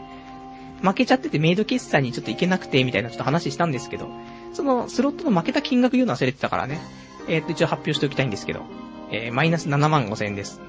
[0.82, 4.08] 負けちゃっててメイド決済にちょっと行けなくて、みたいなちょっと話したんですけど、
[4.54, 6.80] その、スロットの負けた金額言うの忘れてたからね。
[7.28, 8.62] えー、っと、一応発表しておきたいんですけど、
[9.10, 10.60] えー、マイナス7万5千円です。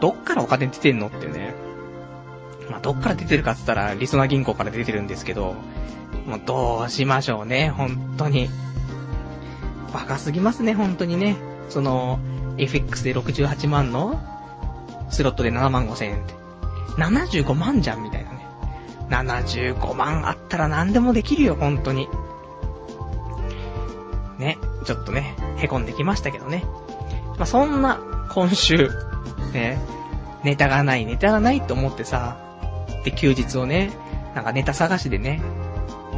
[0.00, 1.54] どっからお金出てんのってね。
[2.70, 5.54] まあ、どっから出てるかって言ったら、リソナ銀行から出てるんですけど、
[6.26, 8.48] もうどうしましょうね、本当に。
[9.92, 11.36] バカすぎますね、本当にね。
[11.68, 12.18] その、
[12.58, 14.20] FX で68万の、
[15.10, 16.34] スロットで7万5千円って。
[16.96, 18.46] 75万じゃん、みたいなね。
[19.10, 22.08] 75万あったら何でもできるよ、本当に。
[24.38, 26.64] ね、ちょっとね、凹んできましたけどね。
[27.38, 28.00] まあ、そんな、
[28.30, 28.90] 今週、
[29.52, 29.78] ね、
[30.42, 32.45] ネタがない、ネタがないと思ってさ、
[33.06, 33.92] で、休日をね、
[34.34, 35.40] なんかネタ探しでね、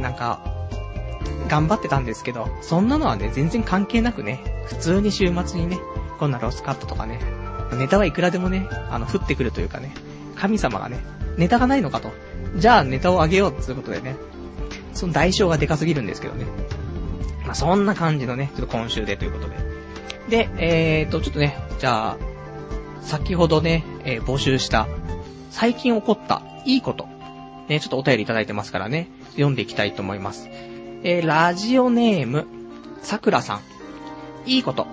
[0.01, 0.41] なんか、
[1.47, 5.77] 頑張ってたんですけど、そんなのはね、全然関係なくね、普通に週末にね、
[6.17, 7.19] こんなロスカットとかね、
[7.77, 9.93] ネタはいくらでもね、あの、降ってくるというかね、
[10.35, 10.99] 神様がね、
[11.37, 12.11] ネタがないのかと。
[12.55, 14.15] じゃあネタをあげようっていうことでね、
[14.95, 16.45] その代償がでかすぎるんですけどね。
[17.45, 19.57] まあ、そんな感じのね、ちょっと今週でということで。
[20.29, 22.17] で、えーと、ちょっとね、じゃあ、
[23.01, 24.87] 先ほどね、えー、募集した、
[25.51, 27.07] 最近起こったいいこと、
[27.67, 30.49] ね、ちょっとお便りいただいてますからね、読んでいきたいと思います。
[31.03, 32.47] えー、ラジオネーム、
[33.01, 33.61] さくらさん。
[34.45, 34.87] いいこと。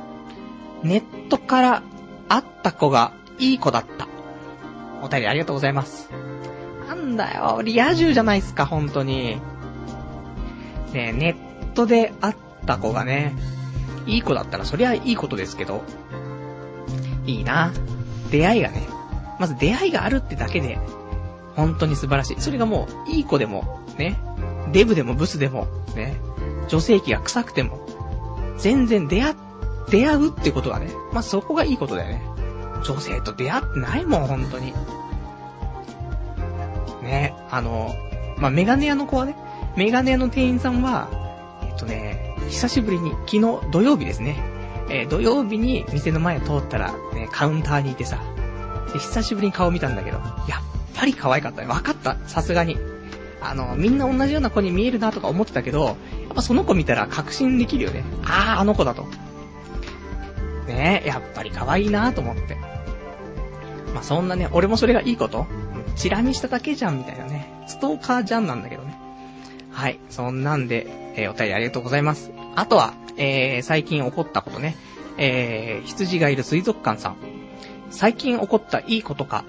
[0.82, 1.82] ネットから
[2.28, 4.08] 会った子がいい子だった。
[5.02, 6.10] お便りありがとうございます。
[6.88, 9.40] なんだよ、リア充じゃないっすか、本当に。
[10.92, 13.34] ねネットで会った子がね、
[14.06, 15.82] いい子だったらそりゃいいことですけど、
[17.26, 17.72] いいな。
[18.30, 18.86] 出会いがね、
[19.38, 20.78] まず出会いがあるってだけで、
[21.56, 22.40] 本当に素晴らしい。
[22.40, 24.20] それがもう、いい子でも、ね、
[24.72, 26.20] デブでもブスでも、ね、
[26.68, 27.86] 女性器が臭くても、
[28.58, 29.34] 全然出会、
[29.90, 32.22] 出会うってことがね、まあ、そこがいいことだよね。
[32.84, 34.72] 女性と出会ってないもん、本当に。
[37.02, 37.94] ね、あの、
[38.38, 39.34] まあ、メガネ屋の子はね、
[39.76, 41.08] メガネ屋の店員さんは、
[41.62, 43.40] えっとね、久しぶりに、昨日
[43.70, 44.36] 土曜日ですね、
[44.88, 48.20] えー、土曜日に店の前通ったら、ね、カウンターにいてさ、
[48.92, 51.68] で、久しぶりに顔見たんだけど、やっぱり可愛かったね。
[51.68, 52.76] 分かった、さすがに。
[53.40, 55.96] あの、みんな同じような子に見えるなとか思ってたけど、やっ
[56.34, 58.04] ぱその子見たら確信できるよね。
[58.24, 59.06] ああ、あの子だと。
[60.66, 62.56] ねえ、やっぱり可愛いなと思って。
[63.94, 65.46] まあ、そんなね、俺もそれがいいこと
[65.94, 67.48] チラ見しただけじゃんみたいなね。
[67.66, 68.98] ストーカーじゃんなんだけどね。
[69.70, 69.98] はい。
[70.10, 72.30] そんなんで、えー、お便りありがとうございます。
[72.54, 74.76] あとは、えー、最近起こったことね。
[75.18, 77.16] えー、羊がいる水族館さん。
[77.90, 79.44] 最近起こったいいことか、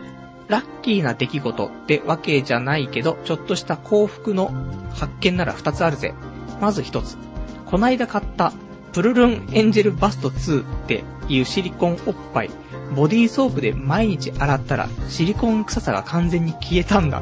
[0.48, 4.52] ラッキーな出来事ってわけじゃないけど、ちょっとした幸福の
[4.94, 6.14] 発見なら二つあるぜ。
[6.62, 7.18] まず一つ。
[7.66, 8.54] こないだ買った
[8.94, 12.50] プルルンエンジェルバスト2っていうシリコンおっぱい。
[12.96, 17.22] ボディーソープで毎日洗ったらシリコン臭さが完全に消えたんだ。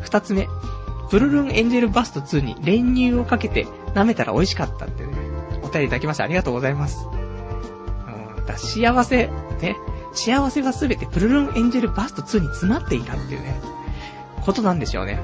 [0.00, 0.48] 二つ目。
[1.10, 5.12] プルルンエンジェルバスト2に練乳をかけて舐めたら美味しかったってね。
[5.62, 7.06] お便りいただきましてありがとうございます。
[7.06, 9.26] うん、だ幸せ、
[9.60, 9.76] ね。
[10.14, 13.60] 幸せはすべてプルルンエンジェルバスト2に詰まっていたっていうね、
[14.44, 15.20] ことなんですよね。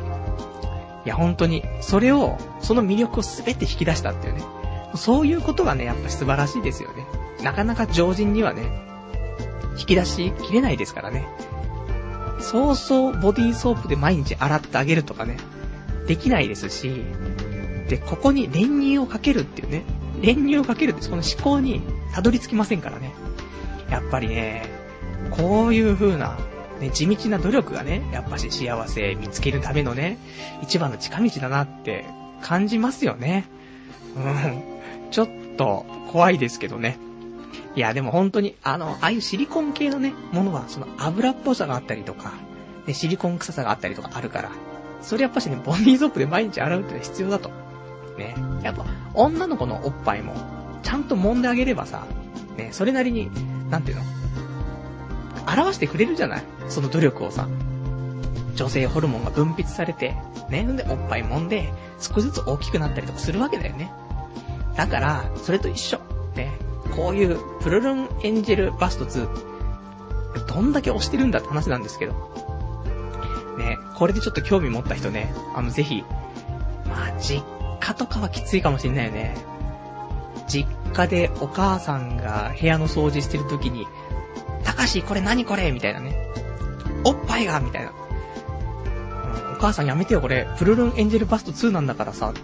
[1.05, 4.43] いや、本当に、それを、その魅力をすべて引き出したっていうね。
[4.95, 7.07] そういうことがね、やっぱ素晴らしいですよね。
[7.43, 8.63] なかなか常人にはね、
[9.79, 11.27] 引き出しきれないですからね。
[12.41, 15.37] そうそうボディーソープで毎日洗ってあげるとかね、
[16.07, 17.05] できないですし、
[17.89, 19.85] で、ここに練乳をかけるっていうね、
[20.21, 23.13] 練乳をかけるってその思考にたどり着きませんからね。
[23.91, 24.78] やっぱりね、
[25.31, 26.39] こういう風な、
[26.81, 30.19] ね、地道な努力がね、やっぱし幸せ見つけるためのね、
[30.63, 32.05] 一番の近道だなって
[32.43, 33.47] 感じますよね。
[34.17, 35.11] うん。
[35.11, 36.99] ちょっと怖いですけどね。
[37.75, 42.33] いや、でも本当に、あの、ああいうシリコン系のね、ものは、その油っぽさがあったりとか、
[42.87, 44.51] ね、シリコン臭さがあったりとかあるから、
[45.01, 47.51] それやっぱしね、ボディーソープで毎日洗うってのは必要だと。
[48.19, 48.35] ね。
[48.63, 50.35] やっぱ、女の子のおっぱいも、
[50.83, 52.07] ちゃんと揉んであげればさ、
[52.57, 53.31] ね、それなりに、
[53.71, 54.03] なんていうの
[55.55, 56.45] 表してくれるじゃない？
[56.69, 57.49] その努力をさ。
[58.55, 60.17] 女性ホルモンが分泌されて、
[60.51, 63.93] ね、んでおっぱい揉んで、少しずつ大きくなったりとかするわけだよね。
[64.77, 66.01] だから、それと一緒。
[66.35, 66.53] ね、
[66.97, 72.13] こういうプルルンエンジェルバスト2、どんだけ押してるんだって話なんですけど。
[73.59, 76.03] ね、これでちょっと興味持った人ね、あの、ぜひ、
[76.87, 77.45] まあ、実
[77.79, 79.37] 家とかはきついかもしんないよね。
[80.49, 83.87] 実家でお母さんが部屋の掃除してる時に、
[84.69, 85.73] たかし、これ何これ？
[85.73, 86.15] みたいなね。
[87.05, 87.91] おっぱいがみたいな。
[87.91, 87.93] う
[89.55, 92.41] ん、母さんやめてよ、これ、プルルンエンジェルバスト2なんだからさ、って。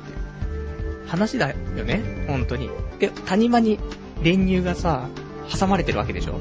[1.06, 2.70] 話だよね、本当に。
[2.98, 3.78] で、谷間に
[4.22, 5.08] 練乳がさ、
[5.54, 6.40] 挟まれてるわけでしょ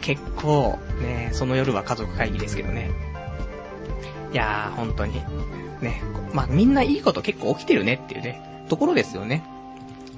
[0.00, 2.90] 結構、ね、その夜は家族会議ですけどね。
[4.32, 5.22] いやー、本当に。
[5.82, 9.44] ね、まあ、みんないいこと結構起きてるねっていうね、ところですよね。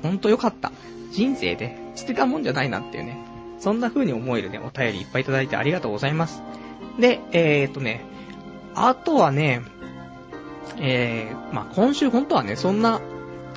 [0.03, 0.71] ほんとよかった。
[1.11, 3.34] 人生で捨てたもんじゃないなっていうね。
[3.59, 6.43] そんな風に思えるね、お便りいっぱいいただいてありがとうございます。
[6.99, 8.05] で、えーとね、
[8.75, 9.63] あとはね、
[10.79, 13.01] えー、まあ、今週本当はね、そんな、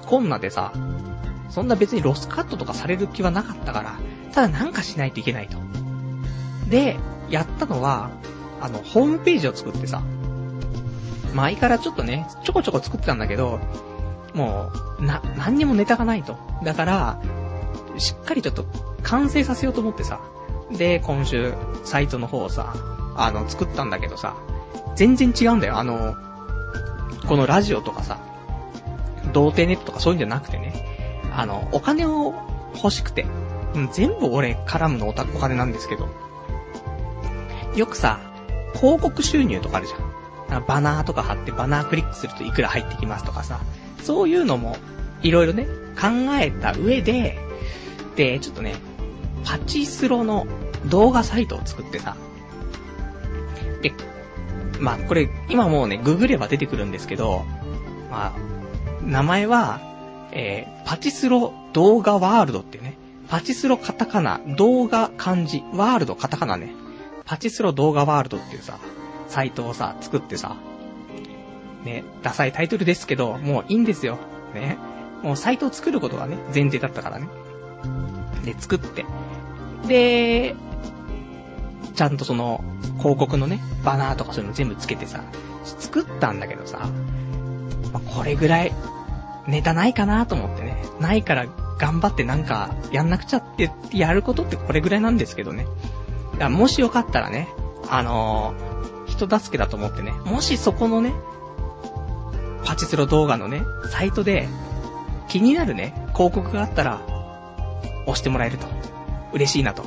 [0.06, 0.72] こんなでさ、
[1.50, 4.00] そんな別にロスカットとかされる気はなかったから、
[4.32, 5.58] ただなんかしないといけないと。
[6.70, 6.98] で、
[7.30, 8.12] やったのは、
[8.62, 10.02] あの、ホームページを作ってさ、
[11.34, 13.60] 前からちょっとね、ちょこちょこ作ってたんだけど、
[14.34, 16.38] もう、な、何にもネタがないと。
[16.64, 17.22] だから、
[18.00, 18.66] しっかりちょっと
[19.04, 20.20] 完成させようと思ってさ。
[20.72, 22.74] で、今週、サイトの方をさ、
[23.16, 24.36] あの、作ったんだけどさ、
[24.96, 25.78] 全然違うんだよ。
[25.78, 26.16] あの、
[27.28, 28.20] このラジオとかさ、
[29.34, 30.74] 童貞ネットとかそういうんじゃなくてね、
[31.34, 32.34] あの、お金を
[32.76, 33.26] 欲しくて、
[33.94, 36.10] 全部俺絡むのおたお金なんですけど、
[37.76, 38.20] よくさ、
[38.74, 39.98] 広告収入とかあるじゃ
[40.60, 40.66] ん。
[40.66, 43.60] バナーとか貼ってバナークリックするといくら入ってきますとかさ、
[44.02, 44.78] そういうのも、
[45.22, 45.66] いろいろね、
[46.00, 47.38] 考えた上で、
[48.18, 48.76] で、ちょっとね、
[49.46, 50.46] パチスロの
[50.86, 52.18] 動画サイトを作ってさ、
[53.82, 53.94] で、
[54.80, 57.46] まあ、これ、今もうね、ググれば出てくるんですけど、
[58.12, 59.80] まあ、名前は、
[60.32, 62.98] えー、パチスロ動画ワールドっていうね、
[63.30, 66.74] パチスロカタカナ、動画漢字、ワールドカタカナね、
[67.26, 68.80] パチスロ動画ワールドっていうさ、
[69.28, 70.56] サイトをさ、作ってさ、
[71.84, 74.18] ね、ダサいタイトルですけど、もういいんですよ。
[74.54, 74.78] ね。
[75.24, 77.28] もうサイトを作ることがね、前提だったからね。
[78.44, 79.06] で、作って。
[79.88, 80.56] で、
[81.96, 82.64] ちゃんとその、
[83.00, 85.24] 広告のね、バナーとかそういうの全部つけてさ、
[85.64, 86.90] 作ったんだけどさ、
[87.94, 88.74] まあ、これぐらい、
[89.48, 90.84] ネタないかなと思ってね。
[91.00, 91.46] ないから
[91.78, 95.66] 頑張ってなんかやんなくちゃってやることってこれぐらいなんですけどね。
[96.34, 97.48] だからもしよかったらね、
[97.90, 101.14] あのー、人助けだと思ってね、もしそこのね、
[102.66, 104.50] パチスロ動画のね、サイトで
[105.30, 107.02] 気になるね、広告があったら、
[108.08, 108.68] 押してもらえると。
[109.34, 109.84] 嬉しいなと。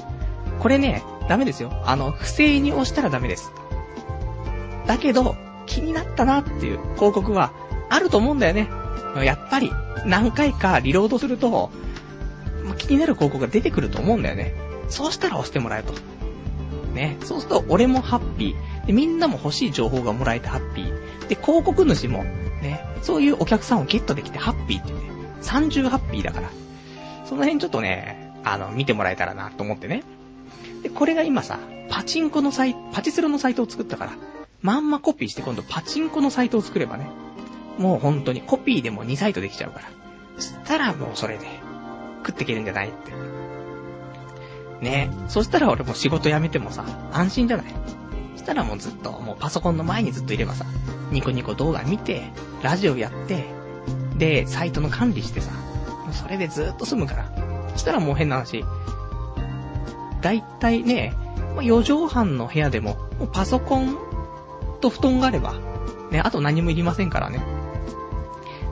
[0.61, 1.73] これね、ダメですよ。
[1.85, 3.53] あの、不正に押したらダメです。
[4.87, 7.53] だけど、気になったなっていう広告は
[7.89, 8.69] あると思うんだよね。
[9.25, 9.73] やっぱり、
[10.07, 11.71] 何回かリロードすると、
[12.79, 14.55] 気になる広告が出てくると思うんだよね。
[14.89, 15.95] そうしたら押してもらえると。
[16.95, 17.17] ね。
[17.25, 18.87] そうすると、俺もハッピー。
[18.87, 21.29] で、みんなも欲しい情報がもらえてハッピー。
[21.29, 24.99] で、広告主も、ね、そういうお客さんをゲットできてハッピーってね、
[25.43, 26.51] 30ハッピーだから。
[27.31, 30.03] その辺ちょっとね、あの、見てもらえたらなと思ってね。
[30.83, 34.13] で、これが今さ、パチンコのサイト、パチスロのサイトを作ったから、
[34.63, 37.09] まんまコピーして今度パチンコのサイトを作ればね、
[37.79, 40.43] もう本当にコピーでも2サイトできちゃうから。
[40.43, 41.47] したらもうそれで、
[42.27, 43.13] 食っていけるんじゃないって。
[44.85, 47.67] ねそしたら俺も仕事辞めてもさ、安心じゃない
[48.35, 50.65] そしたらもうずっと、もうパソコンの前にずっといればさ、
[51.13, 52.33] ニコニコ動画見て、
[52.65, 53.45] ラジオやって、
[54.17, 55.53] で、サイトの管理してさ、
[56.13, 57.33] それでずっと済むから。
[57.73, 58.65] そしたらもう変な話、
[60.21, 61.15] だいたいね、
[61.57, 63.97] ま4畳半の部屋でも、もうパソコン
[64.81, 65.55] と布団があれば、
[66.11, 67.43] ね、あと何もいりませんからね。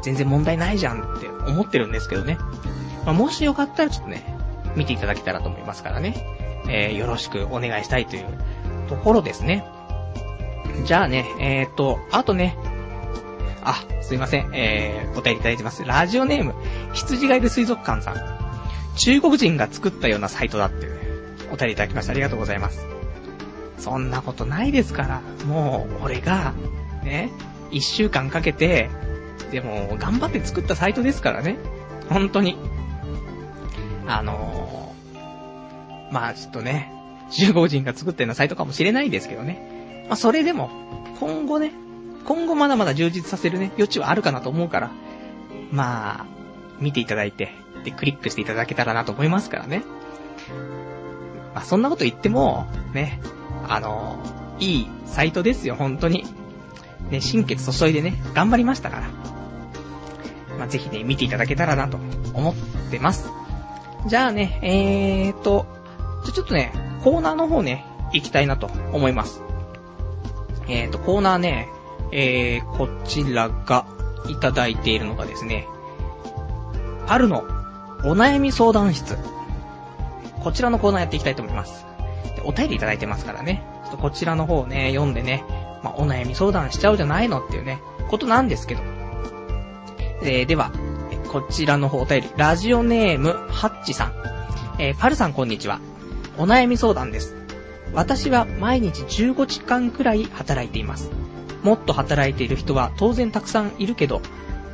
[0.02, 2.38] 全然問題ないじゃんって思ってるんですけどね。
[3.04, 4.36] まあ、もしよかったらちょっとね、
[4.76, 6.14] 見ていただけたらと思いますからね。
[6.68, 8.26] えー、よろしくお願いしたいという
[8.88, 9.64] ところですね。
[10.84, 12.56] じゃあね、えーと、あとね、
[13.68, 15.84] あ、すいません、えー、お便りいただいてます。
[15.84, 16.54] ラジオネーム、
[16.94, 18.14] 羊がいる水族館さん。
[18.96, 20.92] 中国人が作ったようなサイトだって、ね、
[21.52, 22.12] お便りいただきました。
[22.12, 22.86] ありがとうございます。
[23.78, 26.54] そんなことないですから、もう、俺が、
[27.04, 27.30] ね、
[27.70, 28.88] 一週間かけて、
[29.52, 31.58] でも、頑張って作ったサイトですからね。
[32.08, 32.56] 本当に。
[34.06, 36.90] あのー、まあちょっとね、
[37.30, 40.06] 中国人が作ったようなサイトかもしれないですけどね。
[40.08, 40.70] まあそれでも、
[41.20, 41.72] 今後ね、
[42.28, 44.90] 今後まだまだ充実させるね、余地はあるかなと思うから、
[45.72, 46.26] まあ、
[46.78, 47.54] 見ていただいて、
[47.84, 49.82] で、クリックしていただけたらなと思いますからね。
[51.54, 53.18] まあそんなこと言っても、ね、
[53.66, 54.18] あの、
[54.60, 56.26] いいサイトですよ、本当に。
[57.08, 59.08] ね、心血注いでね、頑張りましたから。
[60.58, 61.96] まあ、ぜひね、見ていただけたらなと
[62.34, 62.54] 思っ
[62.90, 63.30] てます。
[64.06, 65.64] じゃあね、えーと、
[66.26, 69.40] じゃちょっとね、コーナーの方ね、行きたいなと思います。
[70.68, 71.68] えーと、コーナーね、
[72.12, 73.86] えー、こちらが
[74.28, 75.66] いただいているのがですね、
[77.06, 77.44] 春の
[78.04, 79.16] お悩み相談室。
[80.42, 81.84] こちらのコーナーやっていきたいと思います。
[82.36, 83.62] でお便りいただいてますからね。
[83.84, 85.44] ちょっとこちらの方をね、読んでね、
[85.82, 88.82] まあ、お悩み相談しちゃうじゃないのっていうね、ことなんですけど。
[90.22, 90.70] えー、では、
[91.32, 94.12] こちらの方お便り、ラジオネーム、ハッチさん。
[94.78, 95.80] えー、パルさんこんにちは。
[96.38, 97.34] お悩み相談です。
[97.92, 101.10] 私は毎日15時間くらい働いています。
[101.68, 104.22] もっと働いている人は当然たくさんいるけど、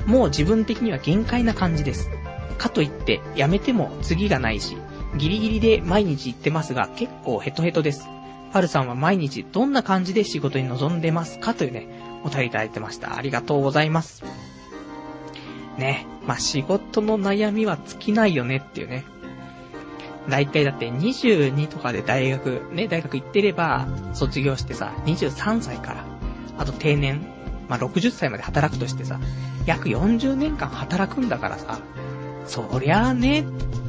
[0.06, 2.08] もう自分的には限界な感じです。
[2.56, 4.76] かといって、辞めても次がないし、
[5.16, 8.06] ギリギリで毎日行ってますが、結構ヘトヘトです。
[8.52, 11.88] パルさんは毎日どんな感じで仕事に臨んでますかというね、
[12.22, 13.16] お便りいただいてました。
[13.16, 14.22] ありがとうございます。
[15.76, 16.06] ね。
[16.28, 19.04] まあ、仕事の悩みは尽きないよねっていうね。
[20.28, 26.13] 大体だって22とかで大学、ね、大学行ってれば、卒業してさ、23歳から、
[26.58, 27.26] あと定年、
[27.68, 29.20] まあ、60歳まで働くとしてさ、
[29.66, 31.78] 約40年間働くんだからさ、
[32.46, 33.44] そりゃあね、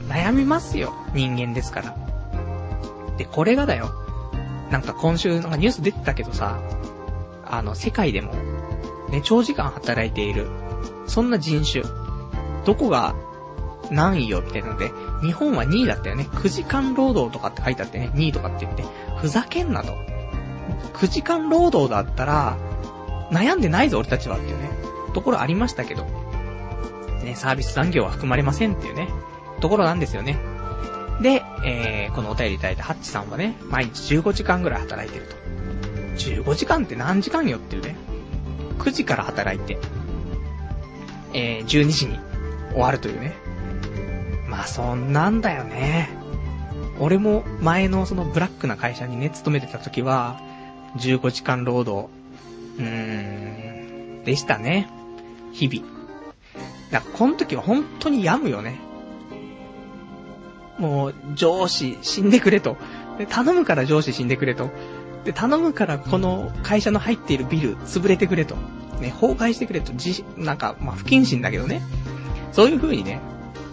[0.07, 0.93] 悩みますよ。
[1.13, 1.97] 人間ですから。
[3.17, 3.91] で、これがだよ。
[4.71, 6.59] なんか今週、なんかニュース出てたけどさ、
[7.45, 8.33] あの、世界でも、
[9.09, 10.47] ね、長時間働いている、
[11.07, 11.83] そんな人種、
[12.65, 13.15] どこが
[13.91, 14.91] 何位よみたいなので、
[15.21, 16.27] 日本は2位だったよね。
[16.31, 18.83] 9時間労働とかって書いてあってね、2位とかって言って、
[19.17, 19.93] ふざけんなと。
[20.93, 22.57] 9時間労働だったら、
[23.31, 24.69] 悩んでないぞ俺たちはっていうね、
[25.13, 26.05] ところありましたけど、
[27.23, 29.09] ね、サービス残業は含まれませんっていうね、
[29.59, 30.37] ところなんですよね。
[31.21, 35.35] で、えー、このお便りいただいたハッチさんはね、毎日15時間ぐらい働いてると。
[36.17, 37.95] 15時間って何時間よっていうね。
[38.79, 39.77] 9時から働いて、
[41.33, 42.19] えー、12時に
[42.71, 43.35] 終わるというね。
[44.47, 46.09] まあそんなんだよね。
[46.99, 50.39] 俺も前のそのブラックな会社にね、勤めてた時は、
[50.97, 52.09] 15時間労働、
[52.77, 54.89] うーん、でしたね。
[55.53, 55.87] 日々。
[56.91, 58.79] だからこの時は本当に病むよね。
[60.77, 62.77] もう、上司死んでくれと。
[63.17, 64.69] で、頼むから上司死んでくれと。
[65.23, 68.55] で、頼むからこの会社の入っているビル潰れてくれと。
[68.99, 69.93] ね、崩壊してくれと。
[69.95, 71.81] じ、なんか、まあ、不謹慎だけどね。
[72.51, 73.19] そういう風にね、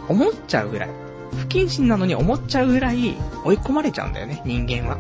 [0.09, 0.91] 思っちゃうぐらい。
[1.33, 4.99] 不謹慎なのに思っちゃうぐらい追い込まれちゃうんだよね、人間は。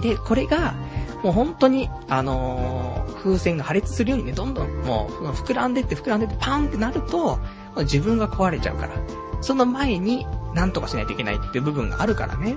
[0.00, 0.74] で、これが、
[1.22, 7.38] もう本当に、あのー、風船が破裂するようにね、どんどんもう膨らんでって膨らんでってパンってなると、
[7.78, 8.92] 自分が壊れちゃうから。
[9.40, 12.56] その前に、なんとかしないといけないっていう部分があるからね。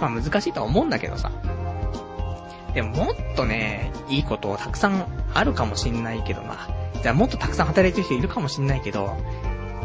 [0.00, 1.30] まあ難しいとは思うんだけどさ。
[2.74, 6.68] でももっとね、いいことをたくさんあるかもしんないけどな。
[7.02, 9.16] じゃあもっとたくさん働いてる人いるかもしんないけど、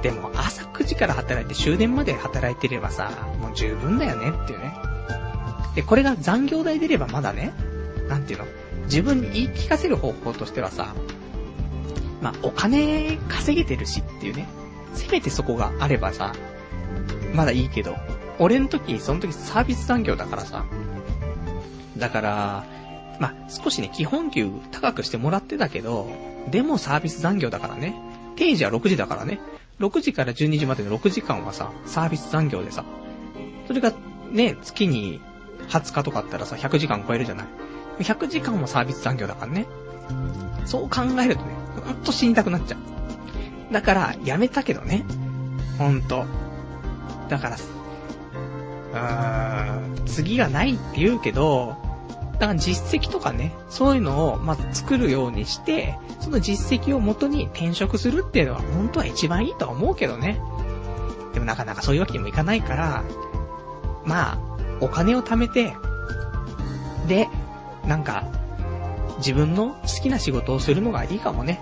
[0.02, 4.74] でも朝9時から働いて終電まで働いてればさ、もう十分だよねっていうね。
[5.76, 7.54] で、これが残業代出ればまだね、
[8.10, 8.46] なんていうの、
[8.86, 10.94] 自分に言い聞かせる方法としてはさ、
[12.22, 14.48] まあ、お金稼げてるしっていうね。
[14.96, 16.34] せめてそこがあればさ、
[17.34, 17.96] まだいいけど、
[18.40, 20.66] 俺の時、その時サービス残業だからさ。
[21.98, 22.66] だから、
[23.20, 26.10] まあ、少しね、基本給高くしてもらってたけど、
[26.50, 27.96] でもサービス残業だからね。
[28.36, 29.40] 定時は6時だからね。
[29.80, 32.84] 6時から12時までの6時間はさ、サービス残業でさ、
[33.68, 33.94] それが
[34.32, 35.22] ね、月に
[35.70, 37.48] 20日とかあったらさ、100時間超えるじゃない。
[38.00, 39.68] 100時間もサービス残業だからね。
[40.66, 41.54] そう考えるとね、
[41.86, 43.74] ほんと死にたくなっちゃう。
[43.74, 45.06] だから、やめたけどね。
[45.78, 46.26] ほんと。
[47.30, 47.58] だから、
[48.94, 51.78] うーん、次がないって言うけど、
[52.34, 60.42] だから実績とかね、そういうのを、ま作るようにして、その実績を元に転職するっていうのは、本当は一番いいとは思うけどね。
[61.34, 63.04] でもなかなかそういうわけにもいかないから、
[64.06, 64.40] まあ、
[64.80, 65.76] お金を貯めて、
[67.08, 67.28] で、
[67.90, 68.24] なんか、
[69.18, 71.60] 自分の好きな仕事をするのがいいかもね。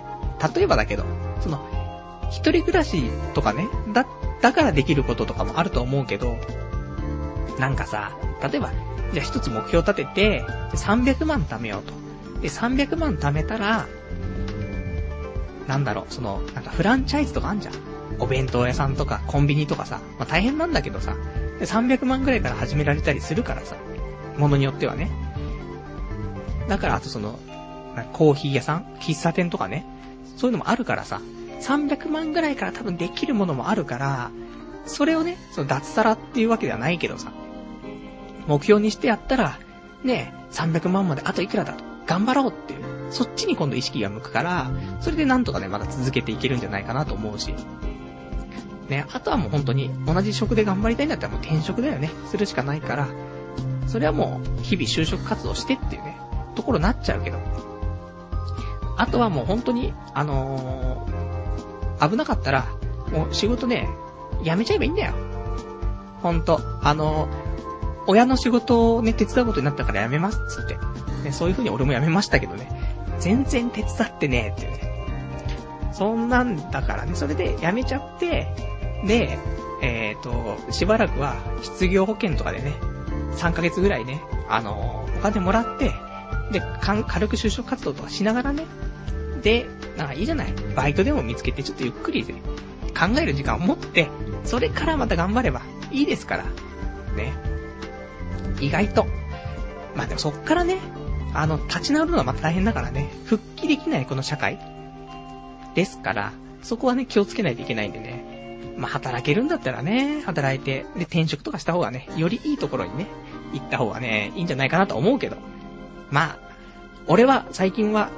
[0.54, 1.04] 例えばだけど、
[1.40, 1.58] その、
[2.30, 3.02] 一人暮らし
[3.32, 4.06] とかね、だ、
[4.42, 6.36] だからできることとかもあると思うけど、
[7.58, 8.12] なんかさ、
[8.42, 8.70] 例えば、
[9.14, 11.94] じゃあ一つ目標立てて、300万貯めようと。
[12.42, 13.86] で、300万貯めたら、
[15.66, 17.74] なんだろう、その、なんかフランチャイズとかあんじゃん。
[18.18, 21.16] お弁当屋さんとかコンビニとかさ、まあ大変なんだけどさ、
[21.60, 23.76] 300万ぐらいから始められたりするからさ、
[24.36, 25.10] ものによってはね。
[26.68, 27.38] だからあとその、
[28.12, 28.84] コーヒー屋さん？
[29.00, 29.84] 喫茶店とかね。
[30.36, 31.20] そういうのもあるからさ、
[31.60, 34.30] 300万ぐらいから多分できるものもあるから、
[34.86, 37.32] それをね、その脱サラっていうわけではないけどさ、
[38.46, 39.58] 目標にしてやったら、
[40.04, 41.84] ね、300万まであといくらだと。
[42.06, 42.84] 頑張ろうっていう。
[43.10, 47.52] そっちに今度意識が向くから、それでなんとかね、まだ続けていけるんじゃないかなと思うし。
[48.88, 52.10] ね、あとはもう本当に同じ職で頑張りたいんだったらもう転職だよね。
[52.26, 53.08] するしかないから、
[53.86, 56.18] それはもう日々就職活動してっていうね、
[56.58, 57.38] ところになっちゃうけど。
[58.96, 62.66] あとはもう本当に、あのー、危なかったら、
[63.12, 63.88] もう仕事ね、
[64.42, 65.14] 辞めちゃえばいいんだよ。
[66.20, 66.60] ほんと。
[66.82, 67.30] あのー、
[68.08, 70.76] 親の仕事をね、手伝うことになったから辞めますつって。
[71.22, 72.68] ね、そういう風に俺も辞めましたけどね。
[73.20, 75.92] 全然手伝ってねえっていうね。
[75.92, 78.52] そんなんだからね、それで辞めちゃって、
[79.06, 79.38] で、
[79.80, 82.74] えっ、ー、と、しばらくは失業保険とかでね、
[83.36, 85.92] 3ヶ月ぐらいね、あのー、お金もらって、
[86.52, 88.64] で、軽く就職活動とかしながらね、
[89.42, 90.54] で、なんかいいじゃない。
[90.74, 92.34] バイトでも見つけてちょっとゆっくりで、
[92.98, 94.08] 考える時間を持って、
[94.44, 96.44] それからまた頑張ればいいですから。
[97.14, 97.32] ね。
[98.60, 99.06] 意外と。
[99.94, 100.78] まあでもそっからね、
[101.34, 104.58] あの、立ち直るのはまた大変だからね、復帰できないこの社会。
[105.74, 106.32] ですから、
[106.62, 108.74] そこはね、気をつけないといけないんでね。
[108.76, 113.06] まあ働けるんだったらね、働いて、で、転職とかした方がね、よりいいところにね、
[113.52, 115.36] 行った方がね、いいんじゃないかなと思うけど。
[116.10, 116.38] まあ、
[117.06, 118.10] 俺は最近は、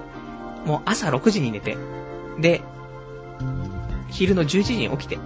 [0.65, 1.77] もう朝6時に寝て、
[2.39, 2.63] で、
[4.09, 5.19] 昼の11時に起きて、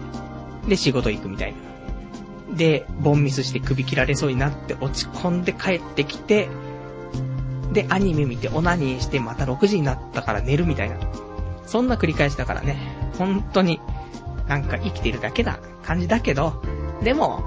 [0.68, 2.56] で、仕事行くみたいな。
[2.56, 6.48] で、ボンミスして首切られそうになって落ち込んで帰ってきて、
[7.72, 10.96] で、アニメ見てオナニーしてまた6時になったから寝るみたいな。
[11.66, 12.76] そんな繰り返しだからね、
[13.18, 13.80] 本当に、
[14.48, 16.62] なんか生きてるだけな感じだけど、
[17.02, 17.42] でも、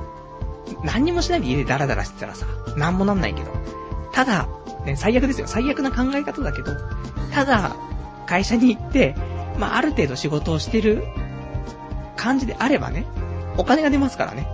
[0.83, 2.45] 何にもしないで家でダラダラしてたらさ、
[2.75, 3.51] なんもなんないけど。
[4.11, 4.49] ただ、
[4.87, 5.47] ね、最悪ですよ。
[5.47, 6.71] 最悪な考え方だけど、
[7.31, 7.75] ただ、
[8.25, 9.15] 会社に行って、
[9.59, 11.03] まあ、ある程度仕事をしてる
[12.15, 13.05] 感じであればね、
[13.57, 14.47] お金が出ますからね。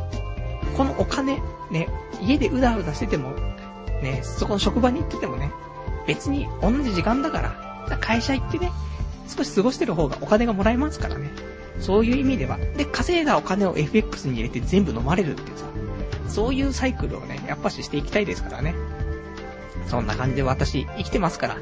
[0.76, 1.88] このお金、ね、
[2.22, 3.32] 家でうだうだしてても、
[4.02, 5.52] ね、そこの職場に行っててもね、
[6.08, 7.42] 別に同じ時間だか
[7.90, 8.72] ら、会社行ってね、
[9.28, 11.32] 少し過ごしてる方がお金がもらえますからね。
[11.80, 12.58] そういう意味では。
[12.78, 15.66] で、稼いだお金を FX に入れて全部飲まれるってさ、
[16.28, 18.76] そういうサイクルをね、やっぱししていきたいですからね。
[19.88, 21.56] そんな感じで私生きてますから、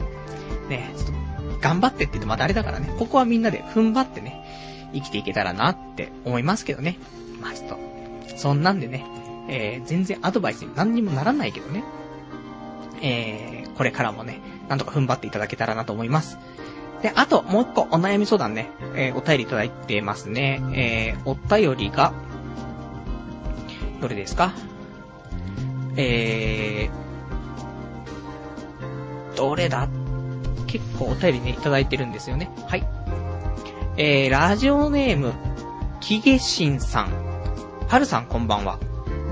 [0.70, 6.98] ね、ちょっと頑張ってって言ってまたあれだからね、ここはみんなで踏ん張ってね、生きていけたらなって思いますけどね。
[7.42, 7.78] まあちょっと、
[8.38, 9.06] そんなんでね、
[9.48, 11.84] えー、全然アドバイスに何にもならないけどね。
[13.02, 16.38] えー、これからもね、なんとか踏ん張っていただけたらなと思います。
[17.02, 20.62] で、あと、もう一個お悩み相談ね、えー、お便りいただいてますね。
[20.74, 22.14] えー、お便りが、
[24.00, 24.54] どれですか？
[25.98, 27.11] えー、
[29.36, 29.88] どれだ？
[30.68, 32.50] 結構お便りね、いただいてるんですよね。
[32.68, 32.88] はい。
[33.98, 35.34] えー、ラジオネーム、
[36.00, 37.12] キゲシンさん。
[37.88, 38.80] はるさんこんばんは。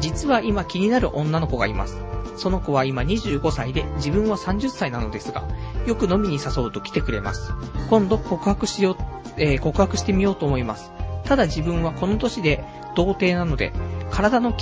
[0.02, 1.97] 実は今気になる女の子がいます。
[2.36, 5.43] その子は今25歳で自分は30歳なのですが、
[5.86, 7.54] よく飲みに誘うと来てくれます。
[7.89, 8.97] 今度告白しよう、
[9.38, 10.91] えー、告白してみようと思います。
[11.24, 12.64] ただ自分はこの年で
[12.95, 13.72] 童貞なので、
[14.12, 14.54] 体の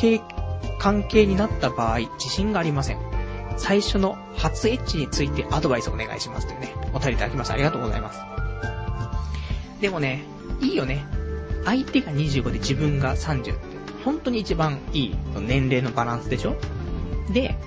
[0.79, 3.16] 関係になった場合、自信がありません。
[3.57, 7.55] 最初の初エッチについてアドバイスお願いしますというね、お便りいただきました。
[7.55, 8.19] ありがとうございます。
[9.81, 10.23] でもね、
[10.61, 11.05] いいよね。
[11.65, 13.53] 相手が25で自分が30って、
[14.05, 16.55] 本当に一番いい年齢のバランスでしょ？
[17.31, 17.57] で、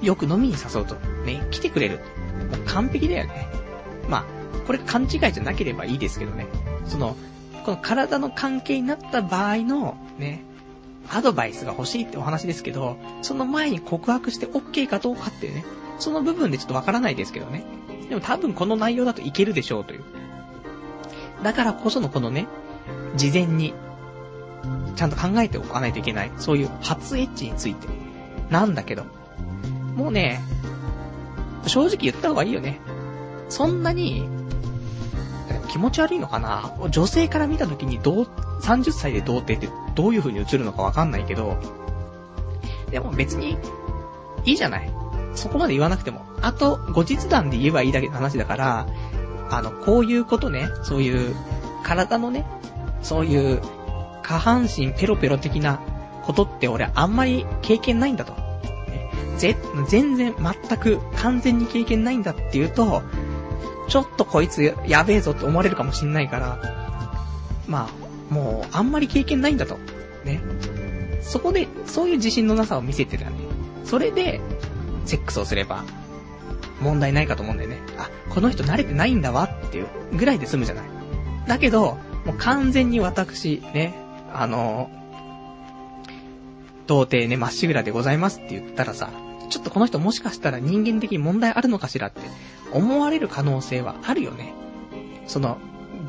[0.00, 0.94] よく飲みに誘うと、
[1.24, 1.98] ね、来てくれる。
[1.98, 3.48] もう完璧だよね。
[4.08, 4.24] まあ、
[4.66, 6.46] これ勘違いじゃなければいいですけどね。
[6.86, 7.16] その、
[7.64, 10.44] この体の関係になった場合の、ね、
[11.10, 15.64] アドバイスが欲しいってお話ですけど、その前に告白して OK かどうかっていうね、
[15.98, 17.64] その部分でちょっとわからないですけどね。
[18.08, 20.04] でも多分この内容だといけるでしょうという。
[21.42, 22.46] だからこそのこのね、
[23.16, 23.74] 事前に、
[24.96, 27.86] ちゃんと考えておかないといけない、そういう初エッチについて、
[28.50, 29.04] なんだけど、
[29.96, 30.40] もうね、
[31.66, 32.80] 正直言った方がいいよね。
[33.48, 34.28] そんなに、
[35.68, 36.72] 気持ち悪いのかな？
[36.90, 38.28] 女性から見た時にどう、
[38.60, 41.58] 30歳で童貞ってどういう風に映るのかわかんないけど、
[42.90, 43.58] でも別に、
[44.44, 44.90] いいじゃない。
[45.34, 46.24] そこまで言わなくても。
[46.40, 48.86] あと、後日談で言えばいいだけの話だから、
[49.50, 51.34] あの、こういうことね、そういう、
[51.82, 52.46] 体のね、
[53.02, 53.60] そういう、
[54.22, 55.80] 下半身ペロペロ的な
[56.24, 58.34] ことって俺あんまり経験ないんだと。
[59.38, 59.56] ぜ、
[59.88, 63.02] 全然、全く、完全に経験ないんだっていうと、
[63.88, 66.58] ちょっとこいつやべえぞって思われるかもしんないから、
[67.66, 67.88] まあ、
[68.30, 69.78] もう、あんまり経験ないんだと。
[70.24, 70.40] ね。
[71.22, 73.36] そこで、そういう自信のなさを見せてたね。
[73.84, 74.40] それで、
[75.04, 75.84] セックスをすれば、
[76.80, 77.78] 問題ないかと思うんだよね。
[77.96, 80.84] あ、この人慣れてないんだわっていうぐらいで済むじゃない。
[81.46, 83.94] だけど、もう完全に私、ね、
[84.32, 84.90] あの、
[86.86, 89.10] 童貞ね、まっしぐらでございますって言ったらさ、
[89.50, 92.20] ちょっとこの人もしかしたら人間的に問題あるのかしらって
[92.72, 94.52] 思われる可能性はあるよね。
[95.26, 95.58] その、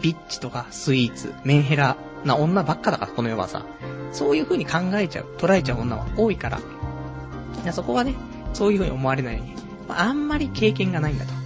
[0.01, 3.65] ビッチとかスイーツ、メンヘラな女ばっかだから、この世はさ。
[4.11, 6.57] そういう風に考えちゃう、捉えちゃう女は多いから。
[6.57, 8.15] いやそこはね、
[8.53, 9.53] そういう風に思われないように。
[9.87, 11.31] まあ、あんまり経験がないんだと。
[11.33, 11.39] ね。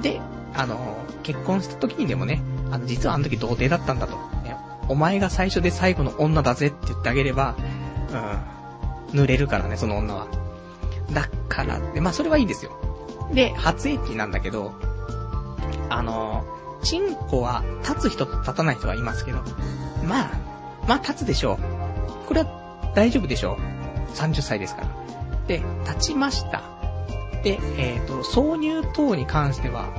[0.00, 0.20] で、
[0.54, 4.30] あの、結婚した時にでもね、あの、実はあの時童貞だったんだと。
[4.90, 7.54] お前が最初で最後の女だぜって言ってあげれば、
[9.12, 10.26] うん、濡れるからね、その女は。
[11.12, 12.72] だから、で、まあそれはいいですよ。
[13.32, 14.72] で、初エッチなんだけど、
[15.88, 16.44] あの、
[16.82, 19.38] チンコは立つ人と立たない人がいますけど、
[20.04, 20.30] まあ、
[20.88, 22.26] まあ立つでしょう。
[22.26, 24.16] これは大丈夫でしょう。
[24.16, 24.88] 30歳ですから。
[25.46, 26.62] で、立ちました。
[27.42, 29.90] で、えっ、ー、と、挿入等に関しては、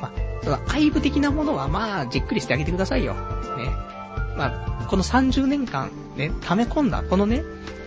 [0.00, 0.10] ま
[0.54, 3.14] あ、愛部的なものはまあ、じっくりしてあげてくださいよ。
[3.14, 3.70] ね。
[4.36, 7.42] まあ、この30年間、ね、溜め込んだ、このね、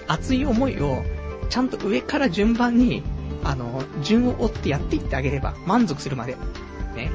[0.07, 1.03] 熱い思いを、
[1.49, 3.03] ちゃんと上から順番に、
[3.43, 6.35] あの、順を追ってやっていってあげれば、満足するまで。
[6.95, 7.11] ね。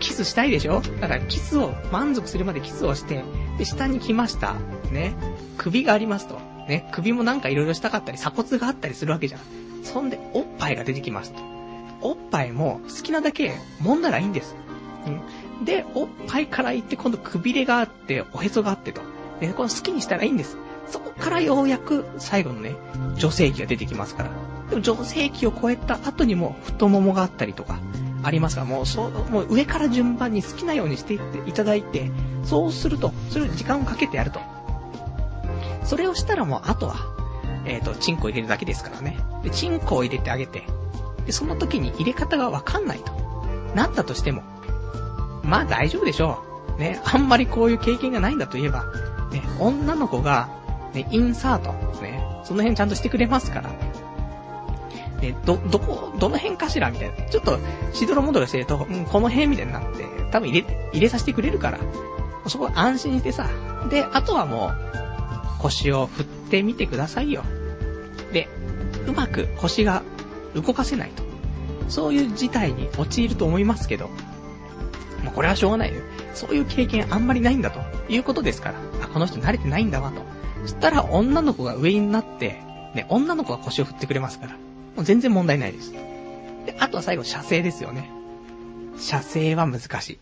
[0.00, 0.80] キスしたいでしょ？
[1.00, 3.24] だからキスを、満足するまでキスをして、
[3.58, 4.54] で、下に来ました。
[4.90, 5.14] ね。
[5.56, 6.34] 首がありますと。
[6.68, 6.88] ね。
[6.92, 9.40] 首もなんか色々したかったり、鎖骨があったりするわけじゃん。
[9.84, 11.40] そんで、おっぱいが出てきますと。
[12.02, 14.54] おっぱいも好きなだけ揉んだらいいんです。
[15.06, 15.64] うん。
[15.64, 19.00] で、おっぱいから行って今度くびれがあって、おへそがあってと。
[19.40, 20.56] で、この好きにしたらいいんです。
[20.88, 22.76] そこからようやく最後のね、
[23.16, 24.30] 女性器が出てきますから。
[24.70, 27.78] でも女性器を超えた後にも太ももがあったりとか、
[28.26, 28.62] ありますか？
[28.62, 32.10] ら、もうそう、もう上から順番に好きなようにしていっていただいて、
[32.44, 34.40] そうすると、それを時間をかけてやると。
[35.84, 36.96] それをしたらもうあとは、
[37.64, 39.16] えっ、ー、と、チンコ入れるだけですからね。
[39.44, 40.64] で、チンコを入れてあげて、
[41.24, 43.12] で、その時に入れ方がわかんないと。
[43.74, 44.42] なったとしても、
[45.44, 46.42] まあ大丈夫でしょ
[46.76, 46.80] う。
[46.80, 48.84] ね、あんまりこういう経験がないんだと言えば、
[49.30, 50.48] ね、女の子が、
[50.94, 51.72] ね、インサート、
[52.02, 53.70] ね、その辺ちゃんとしてくれますから。
[55.20, 57.28] ね、ど、どこ、どの辺かしらみたいな。
[57.28, 57.58] ちょっと、
[57.92, 61.78] しどろもどろしてると、うん、この辺みたいになって、多分入れ、入れさせてくれるから、
[62.48, 63.48] そこ安心してさ、
[63.90, 64.86] で、あとはもう、
[65.58, 67.42] 腰を振ってみてくださいよ。
[68.32, 68.48] で、
[69.06, 70.02] うまく腰が
[70.54, 71.24] 動かせないと。
[71.88, 74.08] そういう事態に陥ると思いますけど、
[75.22, 76.02] もうこれはしょうがないよ。
[76.34, 77.80] そういう経験あんまりないんだと
[78.12, 80.20] いうことですから、あ、この人慣れてないんだわと。
[80.62, 82.60] そしたら女の子が上になって、
[82.94, 84.56] ね、女の子が腰を振ってくれますから、
[84.96, 85.92] もう全然問題ないです。
[85.92, 88.10] で、あとは最後、射精ですよね。
[88.98, 90.18] 射精は難しい。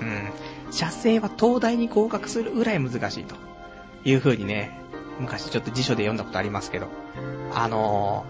[0.00, 0.72] うん。
[0.72, 3.36] 射精は東大に合格するぐらい難しいと。
[4.04, 4.70] いう風にね、
[5.18, 6.88] 昔ちょっと辞書で読んだことありますけど、
[7.54, 8.26] あの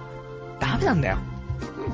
[0.59, 1.19] ー、ダメなんだよ。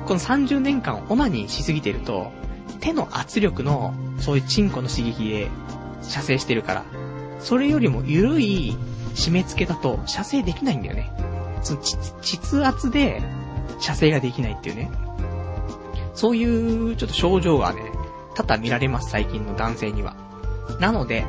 [0.05, 2.31] この30年間オナニーしすぎてると、
[2.79, 5.49] 手の圧力の、そういうチンコの刺激で
[6.01, 6.85] 射精してるから、
[7.39, 8.75] それよりも緩い
[9.15, 11.11] 締め付けだと射精できないんだよね。
[11.63, 11.81] その
[12.21, 13.21] 膣圧で
[13.79, 14.91] 射精ができないっていうね。
[16.13, 17.81] そういうちょっと症状がね、
[18.35, 20.15] 多々見られます、最近の男性には。
[20.79, 21.25] なので、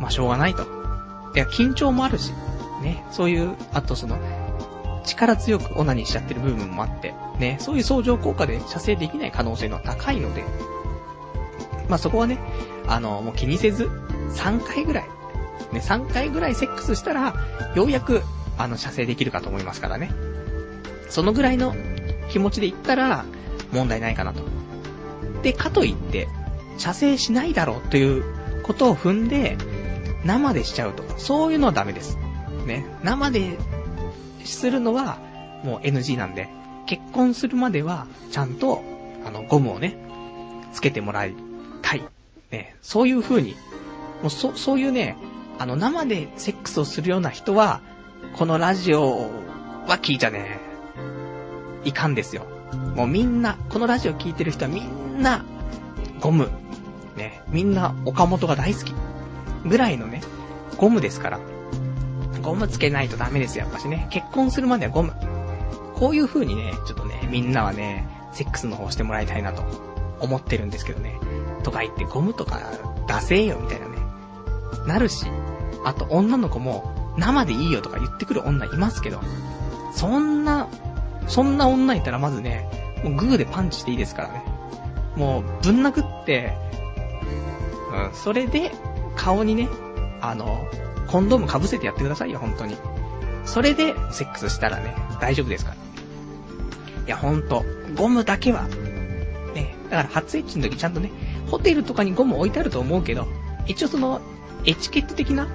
[0.00, 0.62] まあ、しょうがないと。
[1.34, 2.32] いや、緊張もあるし、
[2.82, 4.18] ね、そういう、あとその、
[5.04, 10.44] 力強くオナニーしちゃってる部分もあって、ね、そういう相乗効果で射精できない可能性の高いので、
[11.88, 12.38] まあ、そこはね、
[12.86, 13.90] あの、もう気にせず、
[14.34, 15.04] 3回ぐらい、
[15.72, 17.34] ね、3回ぐらいセックスしたら、
[17.74, 18.22] ようやく、
[18.58, 20.12] あの、射精できるかと思いますからね。
[21.12, 21.74] そのぐらいの
[22.30, 23.26] 気持ちで言ったら、
[23.70, 24.42] 問題ないかなと。
[25.42, 26.26] で、かといって、
[26.78, 28.24] 射精しないだろうという
[28.62, 29.58] ことを踏んで、
[30.24, 32.16] 生でしちゃうと、そういうのはダメです。
[32.66, 32.86] ね。
[33.02, 33.58] 生で
[34.42, 35.18] するのは、
[35.64, 36.48] もう NG なんで、
[36.86, 38.82] 結婚するまでは、ちゃんと、
[39.26, 39.98] あの、ゴムをね、
[40.72, 41.34] つけてもらい
[41.82, 42.02] たい。
[42.50, 42.74] ね。
[42.80, 43.54] そういう風に、
[44.22, 45.18] もうそ、そういうね、
[45.58, 47.82] あの、生でセックスをするような人は、
[48.38, 49.30] このラジオ
[49.86, 50.71] は聞いちゃね、
[51.84, 52.46] いかんですよ。
[52.96, 55.44] もうみんな、このラジオ聞いてる人はみんな、
[56.20, 56.50] ゴム。
[57.16, 57.42] ね。
[57.48, 58.94] みんな岡本が大好き。
[59.64, 60.22] ぐらいのね、
[60.76, 61.40] ゴムですから。
[62.42, 64.08] ゴムつけないとダメですよ、やっぱしね。
[64.10, 65.12] 結婚するまではゴム。
[65.94, 69.62] こういう風にね、ちょっとね、みんなはね、セックスの方してもらいたいなと
[70.20, 71.18] 思ってるんですけどね。
[71.62, 72.60] とか言ってゴムとか
[73.06, 73.98] 出せよ、みたいなね。
[74.86, 75.26] なるし、
[75.84, 79.20] あと女の子も生でいいよとか言ってくる女いますけど、
[79.92, 80.68] そんな、
[81.28, 82.68] そんな女いたらまずね、
[83.04, 84.44] もうグーでパンチしていいですからね。
[85.16, 86.56] もうぶん殴って、
[87.92, 88.72] うん、それで
[89.16, 89.68] 顔にね、
[90.20, 90.66] あの、
[91.08, 92.76] コンドーム被せてやってくださいよ、本当に。
[93.44, 95.76] それで、セックスしたらね、大丈夫ですから。
[95.76, 97.64] いや、ほんと、
[97.96, 98.62] ゴムだけは、
[99.54, 101.10] ね、だから初エッチの時ちゃんとね、
[101.50, 103.26] ホテルとかにゴム置いてあると思うけど、
[103.66, 104.20] 一応その、
[104.64, 105.48] エチケット的な、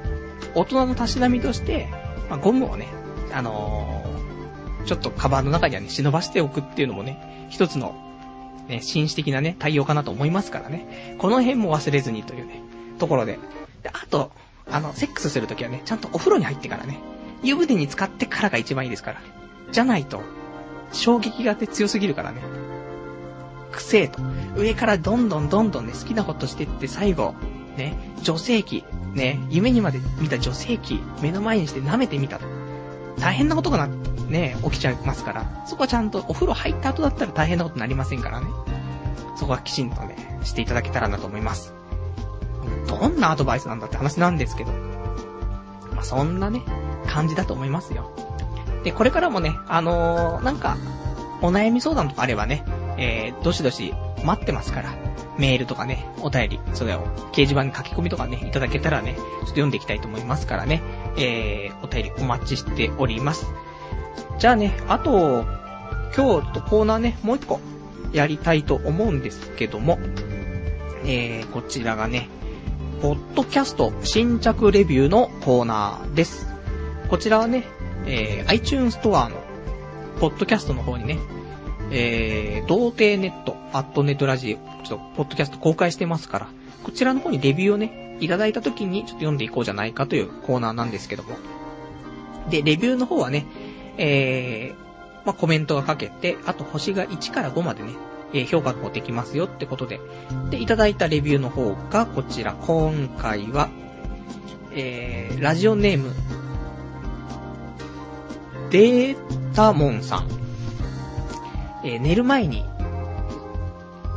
[0.54, 1.88] 大人のたしなみとして、
[2.30, 2.88] まあ、ゴムをね、
[3.34, 3.97] あのー、
[4.88, 7.96] ちょっとカバンの中にはね、忍ばしておくっていうのもね、一つの、
[8.68, 11.16] ね、紳士的なね、対応かなと思いますからね。
[11.20, 12.62] この辺も忘れずにというね、
[12.98, 13.38] ところで。
[13.84, 14.32] で、あと、
[14.72, 17.00] あの、セックスするときはね、ちゃんとお風呂に入ってからね、
[17.44, 19.22] 湯船に浸かってからが一番いいですから。
[19.72, 20.22] じゃないと、
[20.94, 22.42] 衝撃がね、強すぎるからね。
[23.74, 24.22] くせえと。
[24.56, 27.36] 上からどんどんどんどんね、好きなことしてって最後、
[27.78, 32.67] ね、女性器、ね、夢にまで見た女性器、目の前にして舐めてみたと。
[33.20, 33.88] 大変なことがな、
[34.28, 38.48] ね、起きちゃいますから、そこはちゃんとお風呂入った後だったら大変なことになりませんからね。
[39.36, 41.74] そこはきちんとね、していただけたらなと思います。
[42.88, 44.72] どんなアドバイスなんだって話なんですけど。
[45.94, 46.62] まあ、そんなね、
[47.08, 48.12] 感じだと思いますよ。
[48.84, 50.78] で、これからもね、あのー、なんか、
[51.42, 52.64] お悩み相談とかあればね、
[52.98, 53.94] えー、どしどし
[54.24, 54.96] 待ってますから、
[55.38, 60.82] メールとかね、お便り、それを掲示板に書き込みとかね、いただけたらね、ちょっと読んでいきたいと思いますからね、
[61.18, 63.46] えー、お便りお待ちしております。
[64.40, 65.46] じゃあね、あと、
[66.16, 67.60] 今日とコーナーね、もう一個、
[68.14, 70.00] やりたいと思うんですけども、
[71.04, 72.30] えー、こちらがね、
[73.02, 76.48] ポッドキャスト新着レビューのコーナーです。
[77.10, 77.64] こちらはね、
[78.06, 79.38] えー、iTunes ストアの、
[80.20, 81.20] ポッドキャストの方にね、
[81.92, 86.48] えー、童貞ネット、アットネットラジオ、ちょっと、ポッドキャスト公開してますから、
[86.84, 91.38] こちらの方にレビューをね、いただいた時にちょっと読んでいこうじゃないかというコーナーなんですけども。
[92.50, 93.46] で、レビューの方はね、
[93.98, 97.94] えー、まあ、コメントが書けて、あと星が1から5までね、
[98.34, 100.00] えー、評価ができますよってことで。
[100.50, 102.54] で、いただいたレビューの方がこちら。
[102.54, 103.70] 今回は、
[104.74, 106.14] えー、ラジオネーム、
[108.70, 110.47] データモンさん。
[111.88, 112.66] え、寝る前に、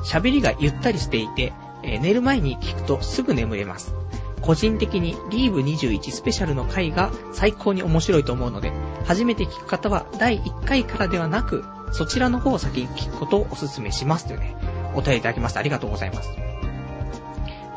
[0.04, 1.52] 喋りがゆったりしていて、
[1.82, 3.94] え、寝る前に聞くとすぐ眠れます。
[4.40, 8.72] 個人的にリーブ21スペシャルの回が最高に面白いと思うので、
[9.04, 14.56] 初めて聞く方は第1回からではなく、そちらの方を先に聞くことをお勧めしますというね、
[14.94, 15.60] お便りいただきました。
[15.60, 16.30] ありがとうございます。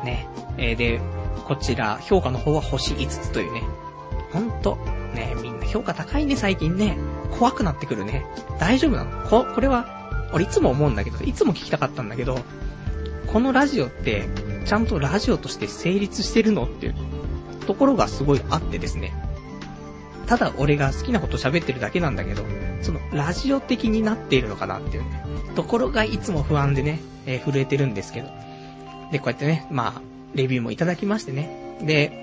[0.04, 1.00] ね、えー、で、
[1.46, 3.62] こちら、評価の方は星5つというね、
[4.32, 4.76] ほんと、
[5.14, 6.96] ね、みん評価高いね、最近ね。
[7.36, 8.24] 怖くなってくるね。
[8.60, 9.28] 大丈夫なの？
[9.28, 12.38] こ、これは、俺いつも思うんだけど、いつも聞きたかったんだけど、
[13.26, 14.28] このラジオって、
[14.66, 16.66] ちゃんとラジオとして成立してるの？
[16.66, 16.94] っていう
[17.66, 19.12] ところがすごいあってですね。
[20.28, 22.44] ただ俺が好きなこと喋ってるだけなんだけど、
[22.80, 25.24] そのラジオ的になっているのかなっていうね、
[25.56, 28.28] ところがいつも不安でね、えー、震えてるんですけど。
[29.10, 30.02] で、こうやってね、まあ、
[30.34, 31.78] レビューもいただきましてね。
[31.82, 32.22] で、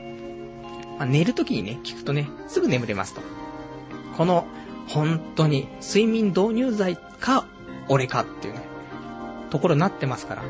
[0.98, 3.22] まあ、寝るときにね、聞くとね、すぐ眠れますと。
[4.18, 4.46] この、
[4.88, 7.46] 本当に、睡眠導入剤か、
[7.88, 8.62] 俺かっていうね、
[9.50, 10.44] ところになってますから。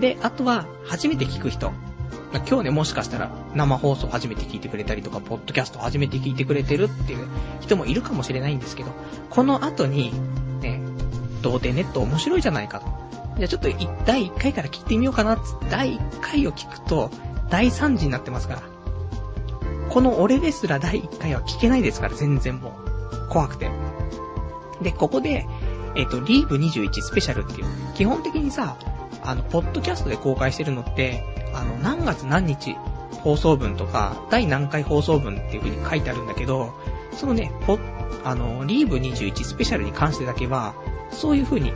[0.00, 1.72] で、あとは、初めて聞く人。
[2.48, 7.26] 今日ね、もしかしたら生放送初めて聞いてくれたりとか、ポッドキャスト初めて聞いてくれてるっていう
[7.60, 8.90] 人もいるかもしれないんですけど、
[9.30, 10.12] この後に、
[10.60, 10.80] ね、
[11.42, 12.86] 童貞ネット面白いじゃないかと。
[13.36, 13.68] じゃあちょっと
[14.04, 15.38] 第1回から聞いてみようかな
[15.70, 17.10] 第1回を聞くと、
[17.48, 18.62] 第3次になってますから。
[19.88, 22.85] この俺ですら第1回は聞けないですから、全然もう。
[23.28, 23.70] 怖くて。
[24.82, 25.46] で、ここで、
[25.94, 28.76] えっ、と、リーブ21スペシャルっていう、基本的にさ、
[29.22, 32.76] あの、ポッドキャストで公開してるのって、あの、何月何日
[33.22, 36.74] 放送分とか、第何回放送分っていう風に書いてあるんだけど、
[37.12, 37.78] そのね、ポ
[38.24, 40.74] あの、リーブ21スペシャルに関してだけは、
[41.10, 41.72] そういう風に、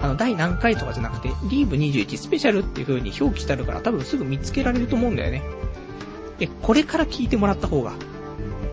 [0.00, 5.42] あの、第何回とかじゃなくて、リーブ21スペシャルっていう風に表記してあるから多分すぐ見つけられると思うんだよね。
[6.38, 7.92] で、これから聞いてもらった方が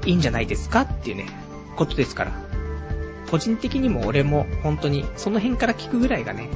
[0.06, 1.26] いいんじゃないですかっていうね、
[1.78, 2.32] ことですから。
[3.30, 6.50] 個人的にも俺も本当にその辺から聞くぐらいがね、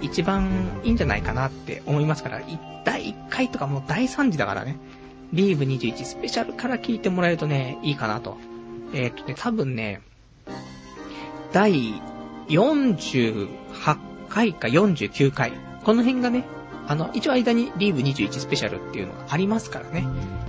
[0.00, 2.40] 一番いいんじゃないかなって思いますから、
[2.84, 4.76] 第1回とかもう第3次だからね、
[5.32, 8.36] リーブ21スペシャルから聞いてもらえるとね、いいかなと。
[8.92, 10.02] えっ、とね、多分ね、
[11.52, 11.94] 第
[12.48, 13.48] 48
[14.28, 15.52] 回か49回、
[15.84, 16.44] この辺がね、
[16.86, 20.06] あの、一応間にリーブ21スペシャルっていうのがありますからね。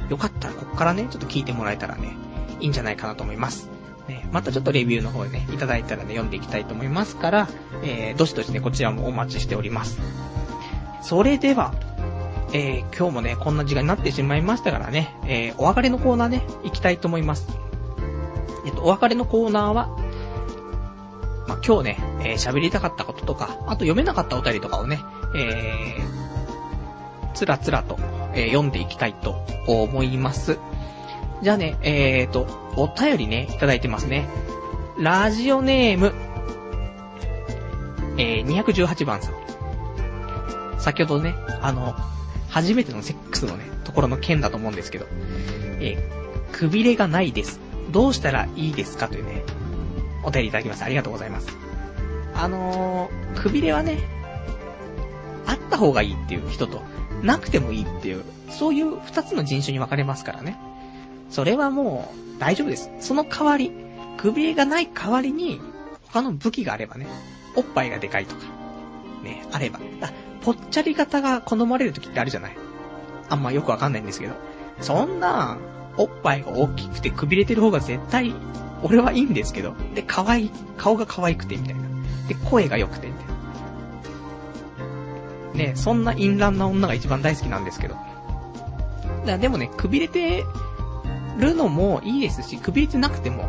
[0.09, 2.15] よかったらこっからね、ちょっと聞いてもらえたらね、
[2.59, 3.69] いいんじゃないかなと思います。
[4.07, 7.47] ね、またちょっとレビューの方でね、いただいたらね、読んでいきたいと思いますから、
[7.83, 9.99] えー、どしどしね、こちらもお待ちしております。
[11.01, 11.73] それでは、
[12.53, 17.47] えー、今日もね、こんな時間になってしまいましたからね、えー、お別れのコーナーね、行きたいと思います。
[18.65, 19.87] えっと、お別れのコーナーは、
[21.47, 24.99] まあ、今日ね、えー、喋りたかったこととか、あと読めなかったお便りとかをね、
[25.35, 27.97] えー、つらつらと、
[28.35, 29.35] え、読んでいきたいと
[29.67, 30.59] 思います。
[31.43, 34.29] じゃあね、えーと、お便りね、いただいてますね。
[34.97, 36.13] ラジオネーム、
[38.17, 40.79] えー、218番さん。
[40.79, 41.95] 先ほどね、あの、
[42.47, 45.05] 初めてのセックスのね、ところの件だと思うんですけど、
[45.81, 47.59] えー、くびれがないです。
[47.91, 49.43] どうしたらいいですかというね、
[50.23, 50.85] お便りいただきました。
[50.85, 51.49] ありがとうございます。
[52.35, 53.97] あのー、くびれはね、
[55.45, 56.81] あった方がいいっていう人と、
[57.21, 60.57] なくてもいいっていう、そういう二つの人種に分かれますからね。
[61.33, 62.91] それはもう大丈夫です。
[62.99, 63.71] その代わり、
[64.17, 65.59] 首がない代わりに、
[66.03, 67.07] 他の武器があればね、
[67.55, 68.43] おっぱいがでかいとか、
[69.23, 69.79] ね、あれば。
[70.01, 70.11] あ、
[70.41, 72.57] ぽっちゃり型が好まれる時ってあるじゃない。
[73.29, 74.35] あんまよくわかんないんですけど。
[74.79, 75.57] そんな、
[75.97, 78.35] おっぱいが大きくてくびれてる方が絶対
[78.83, 81.81] 俺はいいんですけど、で、可愛い、顔が可愛くて、みたいな。
[82.27, 83.33] で、声が良くて、みたいな。
[85.55, 87.95] ね、そんな淫乱な女が一番大好きなんですけど。
[89.25, 90.43] だでもね、くびれて
[91.37, 93.45] るのもいいですし、くびれてなくても、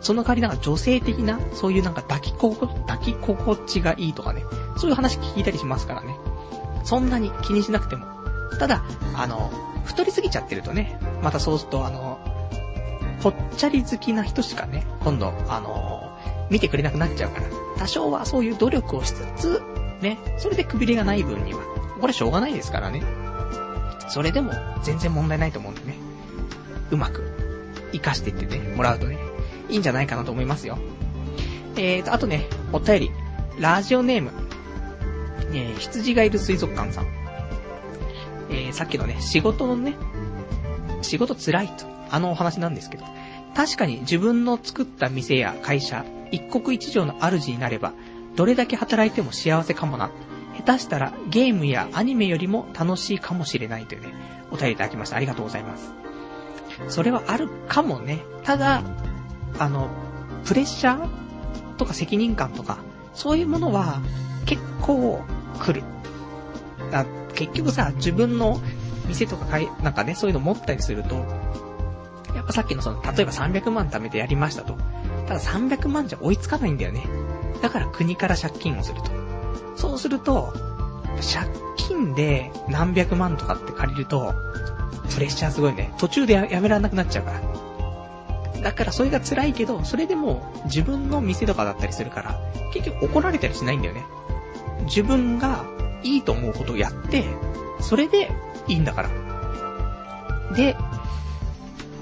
[0.00, 4.44] その代わりなんか女性的な、そういうなんか抱き心、抱き心地がいいとかね、
[4.76, 6.16] そういう話聞いたりしますからね。
[6.84, 8.06] そんなに気にしなくても。
[8.58, 8.82] ただ、
[9.14, 9.50] あの、
[9.84, 12.18] 太りすぎちゃってるとね、またそうするとあの、
[13.22, 16.18] ぽっちゃり好きな人しかね、今度、あの、
[16.50, 17.46] 見てくれなくなっちゃうから、
[17.78, 19.62] 多少はそういう努力をしつつ、
[20.00, 21.60] ね、それでくびれがない分には、
[22.00, 23.02] これしょうがないですからね。
[24.08, 24.52] それでも
[24.82, 26.09] 全然問題ないと思うんでね。
[26.90, 27.22] うまく、
[27.92, 29.18] 活かしていってね、もらうとね、
[29.68, 30.78] いいんじゃないかなと思いますよ。
[31.76, 33.10] えーと、あとね、お便り、
[33.58, 34.32] ラジオネーム、
[35.52, 37.06] えー、羊がいる水族館さん。
[38.50, 39.94] えー、さっきのね、仕事のね、
[41.02, 43.04] 仕事辛いと、あのお話なんですけど、
[43.54, 47.92] 確かに自分の作った店や会社、一国一城の主になれば、
[48.36, 50.10] どれだけ働いても幸せかもな。
[50.64, 54.12] 下手したらゲームやアニメよりも楽しいかもしれないというね、
[54.50, 55.16] お便りいただきました。
[55.16, 55.92] ありがとうございます。
[56.88, 58.22] それはあるかもね。
[58.44, 58.82] ただ、
[59.58, 59.88] あの、
[60.44, 62.78] プレッシャーとか責任感とか、
[63.14, 64.00] そういうものは
[64.46, 65.22] 結構
[65.58, 65.82] 来る。
[66.92, 67.04] あ
[67.34, 68.60] 結局さ、自分の
[69.08, 71.14] 店とかかい、なんかね、そういうの持ったりすると、
[72.34, 74.76] やっぱさっきのその、例えば300万貯めてやりましたと。
[75.26, 77.06] ただ300万じゃ追いつかないんだよね。
[77.62, 79.10] だから国から借金をすると。
[79.76, 80.52] そうすると、
[81.20, 84.34] 借金で何百万とかって借りると、
[85.14, 85.92] プレッシャーすごいね。
[85.98, 87.40] 途中でやめられなくなっちゃうから。
[88.62, 92.40] だからそれが辛いけど、それでも自分の店とかだったりするから、
[92.72, 94.04] 結局怒られたりしないんだよね。
[94.84, 95.64] 自分が
[96.02, 97.24] いいと思うことをやって、
[97.80, 98.30] それで
[98.68, 100.54] いいんだから。
[100.54, 100.76] で、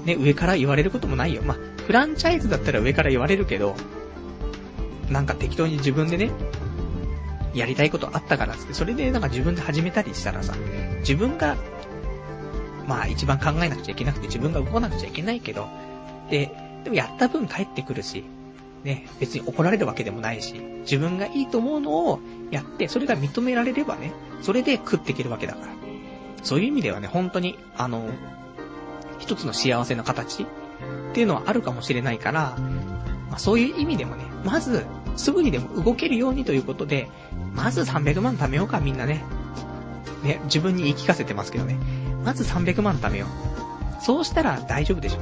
[0.05, 1.41] ね、上から言われることもないよ。
[1.43, 3.75] まあ、フランチャイズだったら上から言われるけど、
[5.09, 6.31] なんか適当に自分でね、
[7.53, 10.53] やりたいことあったからつって、それでなんか自分で始めたりしたらさ、
[10.99, 11.57] 自分が、
[12.89, 15.67] まあ一番考えなくちゃいけなくて自分が動かなくちゃいけないけど、
[16.31, 16.51] で、
[16.83, 18.23] でもやった分帰ってくるし、
[18.83, 22.19] ね、別に怒られるわけでもないし、自分がいいと思うのを
[22.49, 24.11] やって、それが認められればね、
[24.41, 25.73] それで食っていけるわけだから。
[26.41, 28.09] そういう意味ではね、本当に、あの、
[29.19, 30.45] 一つの幸せの形っ
[31.13, 32.57] ていうのはあるかもしれないから、
[33.29, 34.85] まあ、そういう意味でもね、まず、
[35.15, 37.09] すぐにでも動けるようにということで、
[37.53, 39.23] まず300万貯めようか、みんなね。
[40.23, 41.77] ね、自分に言い聞かせてますけどね。
[42.23, 44.03] まず300万貯めよう。
[44.03, 45.19] そうしたら大丈夫でしょ。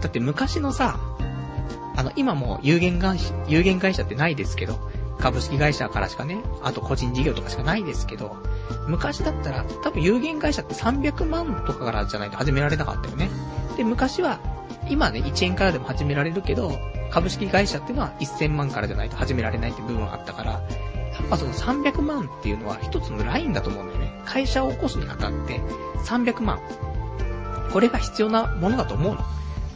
[0.00, 0.98] だって昔のさ、
[1.96, 4.78] あの、今も有限会社、有限会社ってないですけど、
[5.18, 8.36] 株式会社からしかね、あと個人事業とかしかないですけど、
[8.88, 13.30] 昔だったら、多分有限会社って300万とかからじゃないと始められなかったよね。
[13.76, 14.40] で、昔は、
[14.88, 16.72] 今ね、1円からでも始められるけど、
[17.10, 20.60] 株式会社っていうのは1000万からじゃないと始められないって部分があったから、
[21.22, 24.22] やっぱその300万っていうのは一つのラインだと思うんだよね。
[24.24, 25.60] 会社を起こすにあたって
[26.04, 26.60] 300万。
[27.72, 29.20] これが必要なものだと思うの。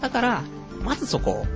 [0.01, 0.43] だから、
[0.83, 1.47] まずそこを、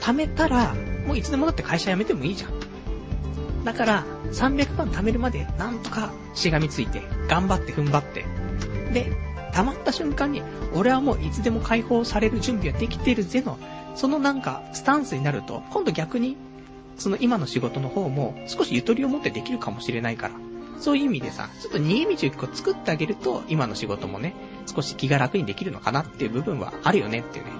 [0.00, 0.74] 貯めたら、
[1.06, 3.64] もういつでもだって会社辞めてもいいじゃん。
[3.64, 8.26] だから、300万貯めるまで、なんとかしがみついて、頑張って踏ん張って。
[8.92, 9.12] で、
[9.52, 10.42] 溜まった瞬間に、
[10.74, 13.58] 俺はもういつでも解放される準備はできてるぜの、
[13.94, 16.36] そのなんか、スタンスになると、今度逆に、
[16.96, 20.34] その今の仕事の方も、少しゆとりを持ってできるかもしれないから。
[20.80, 24.34] そういう意味でさ、ちょっと逃げ道を一個作ってあげると、今の仕事もね、
[24.66, 27.52] 少し気が楽にできるのかなっていう部分はあるよねっていうね、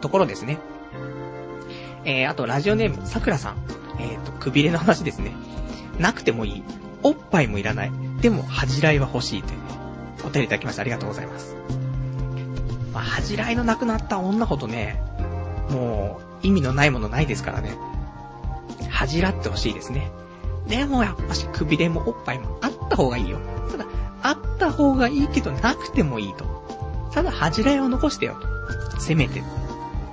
[0.00, 0.58] ところですね。
[2.04, 3.56] えー、あと、ラジオネーム、さくらさん。
[4.00, 5.32] えっ、ー、と、くびれの話ですね。
[5.98, 6.62] なくてもいい。
[7.02, 7.92] おっぱいもいらない。
[8.20, 9.64] でも、恥じらいは欲しいというね、
[10.24, 11.56] お便りいただきましてありがとうございます。
[12.92, 15.00] まあ、恥じらいのなくなった女ほどね、
[15.70, 17.76] もう、意味のないものないですからね。
[18.90, 20.10] 恥じらってほしいですね。
[20.66, 23.38] でもやっぱし、くびれもおっぱいもあった方がいいよ。
[23.70, 23.86] ただ、
[24.22, 26.44] あった方がいいけどなくてもいいと。
[27.12, 28.36] ただ、恥じらいを残してよ
[28.94, 29.00] と。
[29.00, 29.40] せめて。
[29.40, 29.42] っ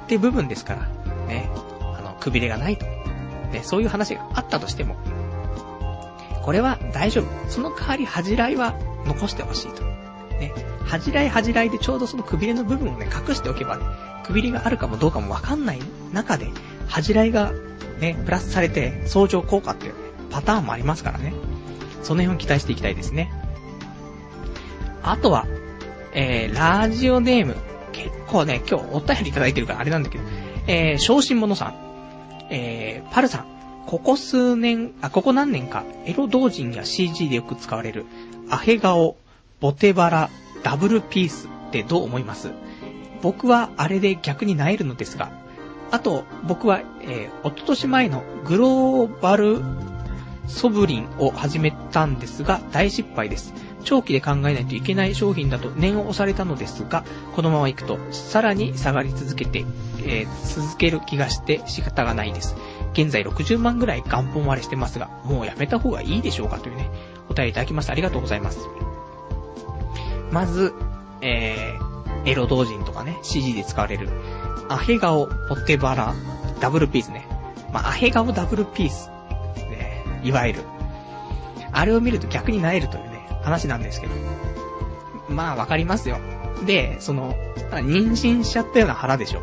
[0.07, 0.87] て部分ですから。
[1.27, 1.49] ね。
[1.97, 2.85] あの、くびれがないと。
[2.85, 4.95] ね、そういう話があったとしても、
[6.43, 7.49] これは大丈夫。
[7.49, 8.73] その代わり恥じらいは
[9.05, 9.83] 残してほしいと。
[10.39, 10.53] ね。
[10.85, 13.85] 恥じらい恥じらいでちょうどそのくびれの部分をね、隠しておけばね、
[14.29, 15.79] くびれがあるかもどうかもわかんない
[16.13, 16.49] 中で、
[16.87, 17.51] 恥じらいが
[17.99, 19.99] ね、プラスされて相乗効果っていう、ね、
[20.29, 21.33] パターンもありますからね。
[22.03, 23.31] その辺を期待していきたいですね。
[25.01, 25.47] あとは、
[26.13, 27.55] えー、ラジオネーム。
[27.91, 30.23] 結構ね、今日お便りいただいてるからあれなんだけど、
[30.67, 31.75] えー、昇進者さん。
[32.51, 33.45] えー、パルさん。
[33.87, 38.05] ここ数年、あ、ここ何年か、エロ同人や CG でよく使われる、
[38.51, 39.17] アヘ顔、
[39.59, 40.29] ボテバラ、
[40.61, 42.51] ダブルピースってどう思います？
[43.21, 45.31] 僕はあれで逆に萎えるのですが、
[45.91, 49.61] あと、僕は、えー、おととし前のグローバル
[50.47, 53.53] ソブリンを始めたんですが、大失敗です。
[53.83, 57.03] 長期で考えないといけない商品だと念を押されたのですが、
[57.35, 59.65] このまま行くと、さらに下がり続けて、
[60.03, 62.55] えー、続ける気がして仕方がないです。
[62.93, 66.89] 現在60万ぐらい元本割れしてますが、もうやめた方がいいでしょうかというね、
[67.29, 67.93] お便りいただきました。
[67.93, 68.59] ありがとうございます。
[70.31, 70.73] まず、
[71.21, 71.88] えー、
[72.25, 74.09] エロ同人とかね、CG で使われる、
[74.69, 76.13] アヘ顔、ポテバラ、
[76.59, 77.27] ダブルピースね。
[77.73, 79.09] まあ、アヘ顔ダブルピース。
[79.69, 80.63] ね、いわゆる。
[81.71, 84.13] あれを見ると逆になえるというね、話なんですけど。
[85.29, 86.17] まあ、わかりますよ。
[86.65, 87.35] で、その、
[87.71, 89.41] 妊娠しちゃったような腹でしょ。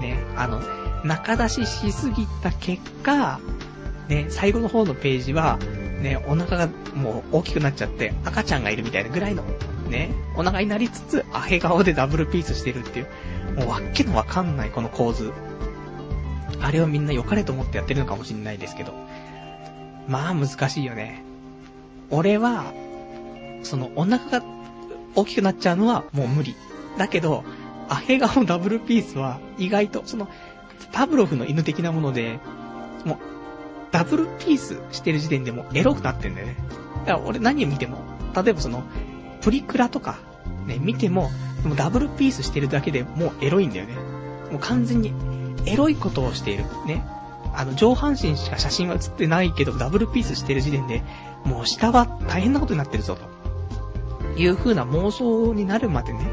[0.00, 0.60] ね、あの、
[1.04, 3.38] 中出ししすぎた結果、
[4.08, 5.58] ね、最後の方のページは、
[6.00, 9.44] ね、お腹がもう大きくなっちゃって赤ちゃんがいるみたいなぐらいの、
[9.88, 13.06] ね、お腹になりつつ、アヘ顔でダブルピースしてるっていう、
[13.56, 15.32] もうわっけのわかんないこの構図。
[16.60, 18.94] あれをみんな良かれと思ってやってるのかもしんないですけど。
[20.08, 21.22] まあ難しいよね。
[22.10, 22.72] 俺は、
[23.62, 24.42] そのお腹が
[25.14, 26.54] 大きくなっちゃうのはもう無理。
[26.98, 27.44] だけど、
[27.88, 30.28] アヘ顔ダブルピースは意外と、その、
[30.92, 32.38] パブロフの犬的なもので、
[33.04, 33.18] もう、
[33.90, 36.56] ダブルピースしてる時点でもエロくなってんだよね。
[37.06, 37.98] だから俺何を見ても、
[38.34, 38.84] 例えばその、
[39.44, 40.18] プリクラとか、
[40.66, 41.30] ね、見ても、
[41.64, 43.94] もダブルピースしてるだけでもうエロいんだよね。
[44.50, 45.12] もう完全に、
[45.66, 46.64] エロいことをしている。
[46.86, 47.04] ね。
[47.54, 51.02] あの、上半身しか写真は写ってないけど、ダブルピースしてる時点で、
[51.44, 53.18] もう下は大変なことになってるぞ、
[54.34, 56.26] という風な妄想になるまでね、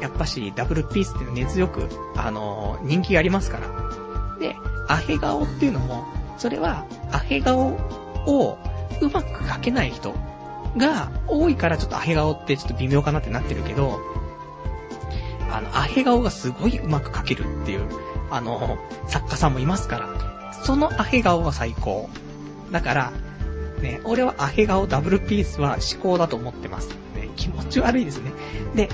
[0.00, 1.86] やっぱしダブルピースっていうのは熱よく、
[2.16, 4.38] あのー、人気がありますから。
[4.38, 4.56] で、
[4.88, 6.06] アヘ顔っていうのも、
[6.38, 7.68] それは、アヘ顔
[8.26, 8.58] を
[9.02, 10.14] うまく描けない人
[10.76, 14.00] が多いからちょっとアヘ顔ってちょっと微妙かなってなってるけど、
[15.50, 17.88] あの、アヘ顔がすごいうまく描けるっていう、
[18.30, 22.08] あの、作家さんもいますから、そのアヘ顔が最高。
[22.72, 23.12] だから、
[23.80, 26.88] ね、俺はアヘ顔ダブルピースは思考だと思ってます。
[27.14, 28.32] ね、気持ち悪いですね。
[28.74, 28.88] で、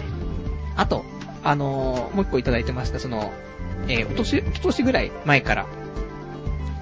[0.77, 1.05] あと、
[1.43, 3.33] あのー、もう一個いただいてました、その、
[3.89, 5.67] えー、お年、お年ぐらい前から、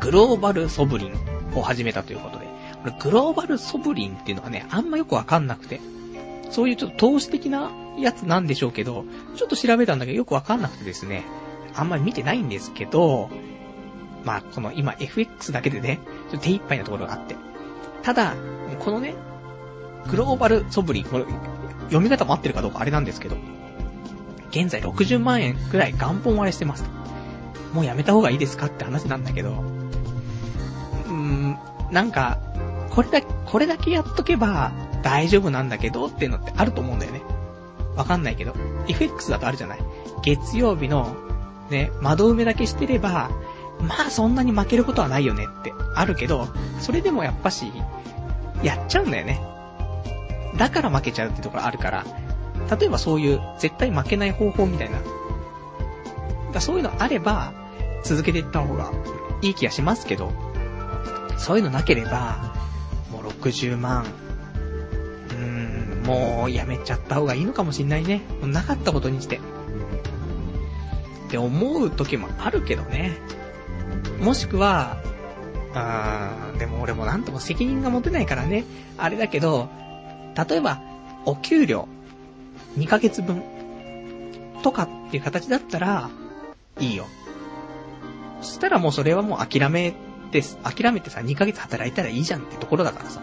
[0.01, 1.13] グローバルソブリン
[1.55, 2.48] を始めたということで、
[3.01, 5.81] グローバルソブリンっていうのがね、あんまよくわかんなくて、
[6.51, 9.05] そういうちょっと投資的なやつなんでしょうけど、
[9.37, 11.25] ちょっと調べたんだけどよくわかんなくてですね、
[11.75, 13.31] あんまり見てないんですけど、
[14.25, 16.01] まあ、この今 FX だけでね、
[16.31, 17.37] ちょっと手一杯なところがあって。
[18.03, 18.35] ただ、
[18.79, 19.15] このね、
[20.11, 21.25] グローバルソブリン、これ、
[21.85, 23.37] 読み方も合ってるかどうかあれなんですけど、
[24.51, 26.91] 現在60万円くらい元本割れしてますと。
[27.75, 31.59] もうやめた方がいいですかって話なんだけど、うーん、
[31.91, 32.39] なんか、
[32.91, 34.73] これだけ、これだけやっとけば
[35.03, 37.23] 大丈夫なんだけどっていうのってあると思うんだよね。
[37.97, 38.55] わかんないけど。
[38.89, 39.79] FX だとあるじゃない
[40.23, 41.17] 月曜日の、
[41.71, 43.31] ね、窓埋めだけしてれば、
[43.81, 46.49] まあそんなに負けることはないよねってあるけど、
[46.81, 47.73] それでもやっぱし、
[48.63, 49.41] やっちゃうんだよね。
[50.57, 52.05] だから負けちゃうってところあるから、
[52.79, 54.99] 例えばそういう絶対負けない方法みたいな。
[56.53, 57.53] だそういうのあれば、
[58.05, 58.91] 続けていった方が
[59.43, 60.33] いい気がしますけど、
[61.37, 62.55] そういうのなければ、
[63.11, 64.05] もう60万、
[65.31, 68.23] うーん、もうやめちゃった方がいいのかもしんないね。
[68.43, 69.37] なかったことにして。
[69.37, 73.19] って思う時もあるけどね。
[74.21, 74.97] もしくは、
[75.75, 78.65] あー、でも俺もなんとも責任が持てないからね。
[78.97, 79.69] あれだけど、
[80.49, 80.81] 例えば、
[81.25, 81.89] お給料、
[82.79, 83.43] 2ヶ月分、
[84.63, 86.11] とかっていう形だったら、
[86.81, 87.07] いいよ。
[88.41, 89.95] そしたらもうそれはもう諦め
[90.29, 93.23] って、諦めてさ、2ヶ月働いたらいいじゃんってところだからさ。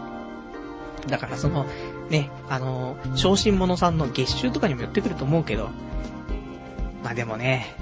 [1.08, 1.66] だからその、
[2.10, 5.70] ね、あの、昇進者さんの月収とかにも寄ってくると思うけど、
[7.03, 7.76] まあでもね、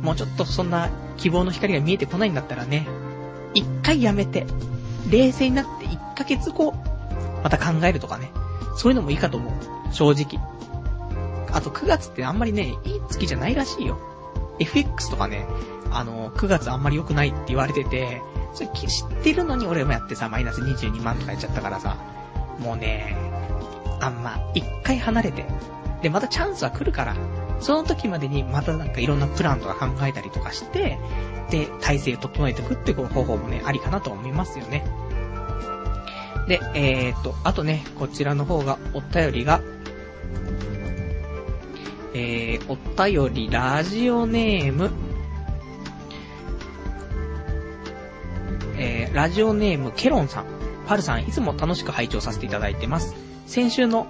[0.00, 2.86] もうちょっとそんな希望の光が見えてこないんだったらね、
[3.54, 4.46] 一回やめて、
[5.10, 6.72] 冷静になって1ヶ月後、
[7.42, 8.30] また考えるとかね、
[8.76, 9.92] そういうのもいいかと思う。
[9.92, 10.42] 正直。
[11.52, 13.98] あと9月ってあんまりね、いい月じゃないらしいよ。
[14.58, 15.46] FX とかね、
[15.90, 18.22] あの、9月あんまり良くないって言われてて、
[18.54, 21.96] それ知ってるのに俺もやってさ、マイナス22万とかやっちゃったからさ、
[22.58, 23.16] もうね、
[24.00, 25.46] あんま、一回離れて、
[26.02, 27.16] で、またチャンスは来るから、
[27.60, 30.98] その時までにまたなんかいろんなプランとか考えたりとかして、
[31.50, 34.84] で、体制を整えていくってこう方法もね、ありかなと思いますよね。
[36.48, 39.60] で、えーと、あとね、こちらの方が、お便りが、
[42.14, 44.90] えー、お便り、ラジオネーム、
[48.84, 50.46] えー、ラジオネーム、ケロンさん。
[50.88, 53.14] パルさん、いつも楽しく拝聴させていただいてます。
[53.46, 54.08] 先週の、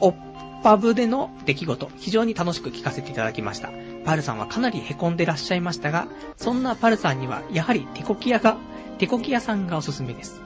[0.00, 0.14] おっ
[0.62, 3.70] ぱぶでの出来事、非常に楽しく聞かせていただきました。
[4.04, 8.56] パルさんはかなり凹んでらっしゃいましたが、そんなパルさんには、やはり手こき屋が、
[8.98, 10.40] 手こき屋さんがおすすめです。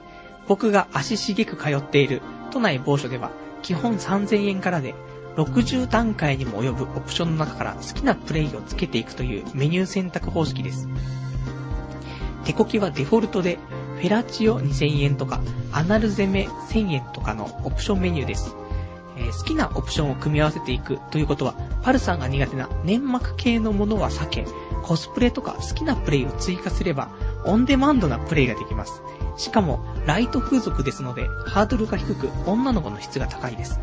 [0.47, 3.29] 僕が足しげく通っている都内某所では、
[3.61, 4.95] 基本3000円からで、
[5.35, 10.89] 60段階にも及ぶオプションの中から好きなプレイをつけていくというメニュー選択方式です。
[12.45, 13.59] 手こきはデフォルトで、
[13.95, 18.55] フェラチオ2000円とか、アナル攻め1000円とかのオプションメニューです。
[19.17, 24.45] えー好きなオプションを組み合わせていくということは、パルさんが苦手な粘膜系のものは避け、
[24.83, 27.09] コスプレとか好きなプレイを追加すれば、
[27.45, 29.01] オンデマンドなプレイができます。
[29.37, 33.79] しかも、ライト風俗ですので、ハードルが低く、女の子の質が高いです。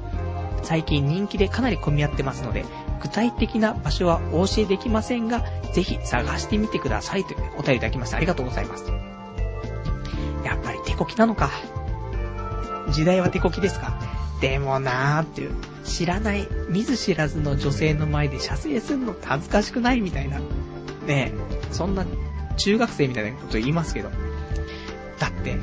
[0.63, 2.65] 最近人気でかなり混み合ってますので、
[3.01, 8.85] 具体的な場所はお教えできませんが、ぜひ探してみてくださいというお便りいただきましてありがとうございます。
[10.45, 11.51] やっぱり手こきなのか。
[12.91, 13.99] 時代は手こきですか。
[14.41, 20.39] でもなーっていう、知らない、見ず知らずの女性の前で射精するのって恥ずかしくないみたいな。
[20.39, 20.45] ね
[21.07, 21.33] え、
[21.73, 22.05] そんな
[22.57, 24.11] 中学生みたいなこと言いますけど。
[25.19, 25.59] だって、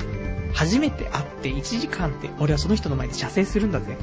[0.54, 3.98] 初めて会って1時間って俺はその人の前で射精するんだぜ。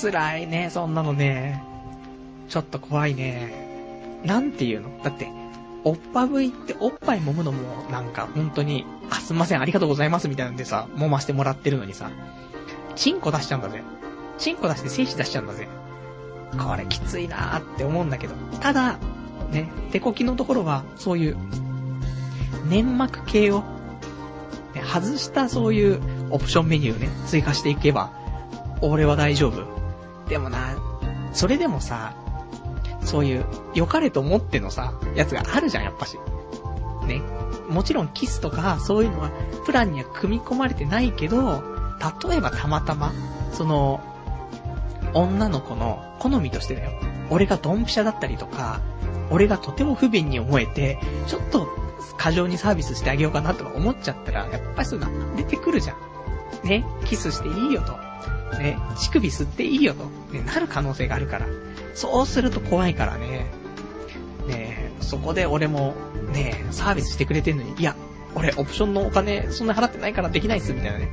[0.00, 1.73] 辛いね、そんなのね。
[2.48, 4.22] ちょっと怖いね。
[4.24, 4.90] なんていうの？
[5.02, 5.28] だって、
[5.84, 12.10] おっぱぶいっておっぱい揉むのもなんか本当に、あ、すんません、ありがとうございますみたいなんでさ、揉ましてもらってるのにさ、
[12.96, 13.82] チンコ出しちゃうんだぜ。
[14.38, 15.68] チンコ出して精子出しちゃうんだぜ。
[16.58, 18.34] これきついなーって思うんだけど。
[18.60, 18.98] ただ、
[19.50, 21.36] ね、手こきのところは、そういう、
[22.68, 23.62] 粘膜系を、
[24.74, 28.10] ね、外したそういうオプションメニューね、追加していけば、
[28.80, 29.66] 俺は大丈夫。
[30.28, 30.76] でもな、
[31.32, 32.14] それでもさ、
[33.04, 33.44] そういう、
[33.74, 36.18] 良かれと思ってのさ、やつがあるじゃん、やっぱし。
[37.06, 37.22] ね。
[37.68, 39.30] もちろんキスとか、そういうのは、
[39.66, 41.62] プランには組み込まれてないけど、
[42.28, 43.12] 例えばたまたま、
[43.52, 44.00] その、
[45.12, 46.92] 女の子の好みとしてだよ。
[47.30, 48.80] 俺がドンピシャだったりとか、
[49.30, 51.68] 俺がとても不憫に思えて、ちょっと
[52.16, 56.66] 過剰にサービスしてあげようかなとか思っちゃったら、やっぱりそういうの出てくるじゃん。
[56.66, 57.96] ね、キスしていいよと。
[58.58, 60.04] ね、乳首吸っていいよと。
[60.32, 61.46] ね、なる可能性があるから。
[61.94, 63.46] そうすると怖いからね。
[64.46, 65.94] ねそこで俺も、
[66.32, 67.96] ねサービスしてくれてんのに、いや、
[68.34, 71.08] 俺オプションのお金そんな払ってないからできないっす、みたいなね。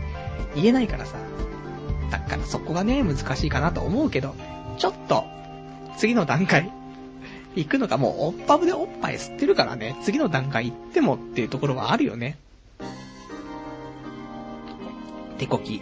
[0.56, 1.16] 言えないからさ。
[2.10, 4.36] だからそこがね、難しいかなと思うけど、
[4.78, 5.26] ちょっと、
[5.98, 6.72] 次の段階、
[7.56, 12.38] 行くのかもう、おっぱぶでおっぱい吸ってるからね、次の段階行ってもっていうところはあるよね。
[15.38, 15.82] 手こき。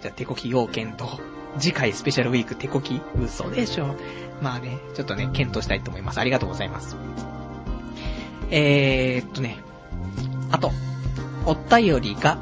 [0.00, 1.20] じゃあ手こき要件と、
[1.58, 3.96] 次回スペシャルウィーク手こき嘘でしょ。
[4.40, 6.20] まあね、ちょっとね、検討したいと思います。
[6.20, 6.96] ありがとうございます。
[8.50, 9.58] えーっとね、
[10.50, 10.70] あと、
[11.46, 12.38] お便りが、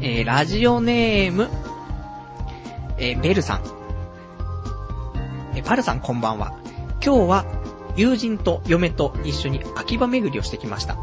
[0.00, 1.48] えー、ラジオネーム、
[2.98, 3.62] えー、ベルさん。
[5.54, 6.58] えー、パルさんこんばんは。
[7.04, 7.44] 今日は、
[7.96, 10.94] 友人と嫁と一緒に秋葉巡りをしてきました。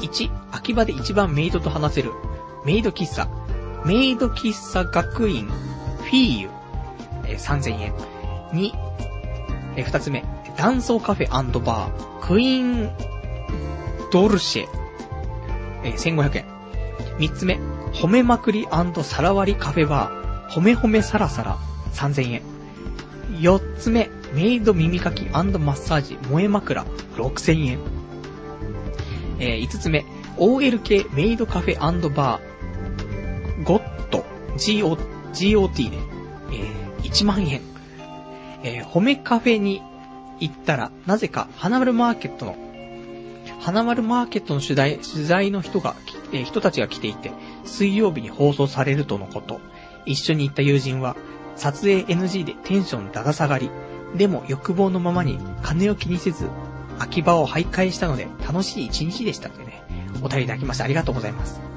[0.00, 2.12] 1、秋葉で一番メイドと話せる、
[2.64, 3.28] メイド喫茶、
[3.84, 6.50] メイド喫茶学院、フィーユ、
[7.26, 7.92] えー、3000円。
[8.52, 8.72] 2、
[9.76, 10.24] えー、二つ目、
[10.56, 12.90] ダンソーカフェバー、クイーン、
[14.12, 14.66] ドルシェ、
[15.84, 16.44] えー、1500円。
[17.18, 17.58] 三つ目、
[17.92, 18.66] 褒めまくり
[19.02, 21.56] さらわりカフェバー、褒め褒めサラサラ、
[21.92, 22.42] 3000円。
[23.40, 25.24] 四つ目、メイド耳かき
[25.58, 26.84] マッサージ、萌え枕、
[27.16, 27.78] 6000円。
[29.38, 30.04] えー、五つ目、
[30.36, 31.80] OL 系メイドカフェ
[32.10, 32.49] バー、
[33.64, 34.24] ゴット、
[34.56, 34.96] GO、
[35.32, 35.98] GOT ね、
[36.52, 37.60] えー、1万円。
[38.62, 39.82] えー、褒めカフェに
[40.38, 42.56] 行ったら、なぜか、花丸マーケットの、
[43.60, 45.94] 花丸マーケットの取材、取材の人が、
[46.32, 47.32] えー、人たちが来ていて、
[47.64, 49.60] 水曜日に放送されるとのこと。
[50.06, 51.16] 一緒に行った友人は、
[51.56, 53.70] 撮影 NG でテンションだだ下がり。
[54.16, 56.48] でも欲望のままに金を気にせず、
[56.98, 59.82] 秋葉を徘徊したので楽しい一日でしたってね、
[60.22, 61.69] お便りいただきましてありがとうございます。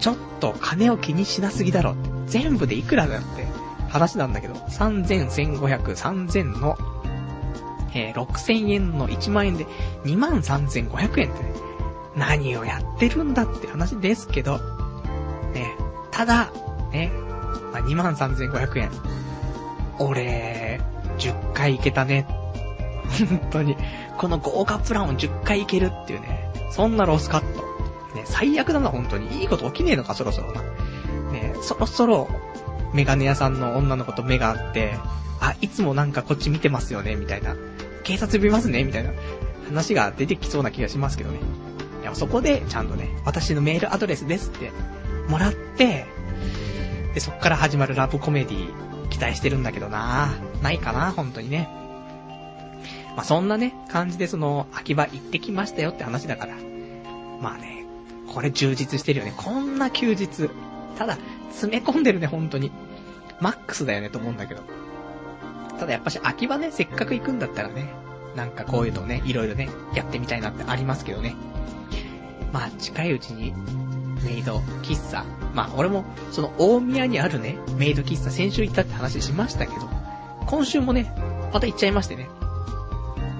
[0.00, 2.10] ちょっと金を気にしなすぎだろって。
[2.30, 3.44] 全部でいくらだよって
[3.88, 6.78] 話なんだけど、3000、1500、3000の、
[7.92, 9.66] えー、6000円の1万円で
[10.04, 11.52] 23,500円ってね、
[12.16, 14.58] 何をやってるんだって話ですけど、
[15.52, 15.76] ね、
[16.12, 16.52] ただ、
[16.92, 17.10] ね、
[17.72, 18.90] まあ、23,500円。
[19.98, 20.80] 俺、
[21.18, 22.26] 10回行けたね。
[23.28, 23.76] 本当に。
[24.16, 26.52] この豪華プランを10回行けるっていうね。
[26.70, 27.69] そんなロスカット。
[28.14, 29.40] ね、最悪だな、本当に。
[29.40, 30.62] いいこと起きねえのか、そろそろな。
[31.32, 32.28] ね、そろそろ、
[32.92, 34.94] メガネ屋さんの女の子と目があって、
[35.40, 37.56] あ、いつもなんかこっち見てますよね、みたいな。
[38.02, 39.10] 警察呼びますね、みたいな
[39.68, 41.38] 話が出てきそうな気がしますけどね。
[42.02, 44.72] いや、そこで、ちゃんとね、私のメールアドレスですって、
[45.28, 46.06] もらって、
[47.14, 48.68] で、そっから始まるラブコメディ
[49.10, 50.32] 来待してるんだけどな
[50.62, 51.68] ないかな、本当にね。
[53.16, 56.54] まあ、そんなね、感じでその、秋葉行ってきましたよって話だから。
[57.40, 57.79] まあね、
[58.32, 59.34] これ充実してるよね。
[59.36, 60.48] こんな休日。
[60.96, 61.18] ただ、
[61.50, 62.70] 詰め込んでるね、本当に。
[63.40, 64.62] マックスだよね、と思うんだけど。
[65.78, 67.92] ただやっぱし秋葉ね、せっかく行くんだったらね、
[68.36, 71.34] なんかこういうのね、いろいろね、やってみたいなってありますけどね。
[72.52, 73.52] まあ、近いうちに、
[74.24, 75.24] メイド喫茶。
[75.54, 79.88] まあ、俺も、その大宮にあるね、メイド喫茶先週行ったって話しましたけど、
[80.46, 81.12] 今週もね、
[81.52, 82.28] また行っちゃいましてね。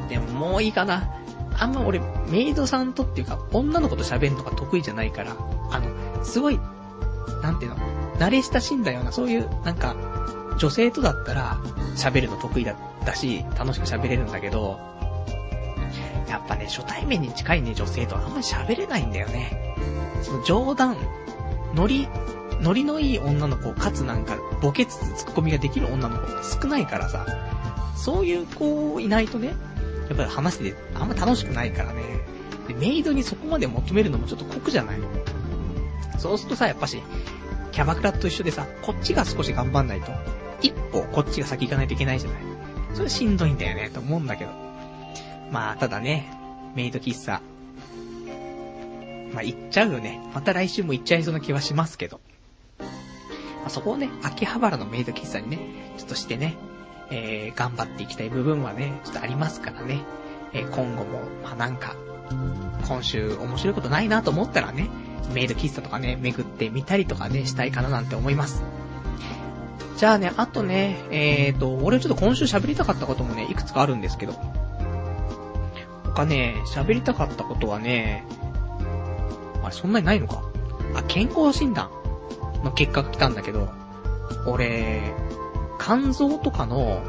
[0.08, 1.19] でももういいかな。
[1.60, 5.36] あんま俺、メイドさんとっていうか、女の子と喋るのが得意じゃないから、
[5.70, 6.58] あの、すごい、
[7.42, 7.76] なんていうの、
[8.18, 9.94] 慣れ親しんだような、そういう、なんか、
[10.58, 11.58] 女性とだったら、
[11.96, 14.80] 喋るの得意だったし、楽しく喋れるんだけど、
[16.30, 19.76] やっぱね、初対面に近いね、女性とあんまり喋れないんだよね。
[20.22, 20.96] その冗談、
[21.74, 22.08] ノリ、
[22.62, 27.26] ノリのいい女の子、かつなんか、ボケつつツッコミができる女の子って少ないからさ、
[27.96, 29.54] そういう子いないとね、
[30.10, 32.02] やっぱり話しててあんま楽しくないからね。
[32.66, 34.98] で、メイドにそこまで求めるのもちょっと酷じゃない
[36.18, 37.00] そうするとさ、やっぱし、
[37.70, 40.12] キャバクラと一緒でさ、こっちが少し頑張んないと、
[40.60, 42.42] 一歩こっちが先行かないといけないじゃない。
[42.94, 44.50] それしんどいんだよね、と思うんだけど。
[45.52, 46.28] まあ、ただね、
[46.74, 47.40] メイド喫茶。
[49.32, 50.20] まあ、行っちゃうよね。
[50.34, 52.20] また来週も行っちゃいそうな気はしますけど。
[52.80, 55.58] まあ、そこをね、秋葉原のメイド喫茶にね、
[55.96, 56.56] ちょっとしてね、
[57.10, 60.02] えー、頑張っていきたい部分はね、ちょっとありますからね。
[60.52, 61.96] えー、今後も、まあ、なんか、
[62.86, 64.88] 今週面白いことないなと思ったらね、
[65.32, 68.62] メイド喫茶とかね、巡ってみたりとかね、したいかななんて思います。
[69.96, 74.34] じゃあね、あとね、えーと、俺ちょっと今週喋りたかったこともね、いくつかあるんですけど。
[76.04, 78.24] 他ね、喋りたかったことはね、
[79.62, 80.42] あれ、そんなにないのか
[80.94, 81.90] あ、健康診断
[82.64, 83.68] の結果が来たんだけど、
[84.46, 85.12] 俺、
[85.82, 87.00] 肝臓とかの、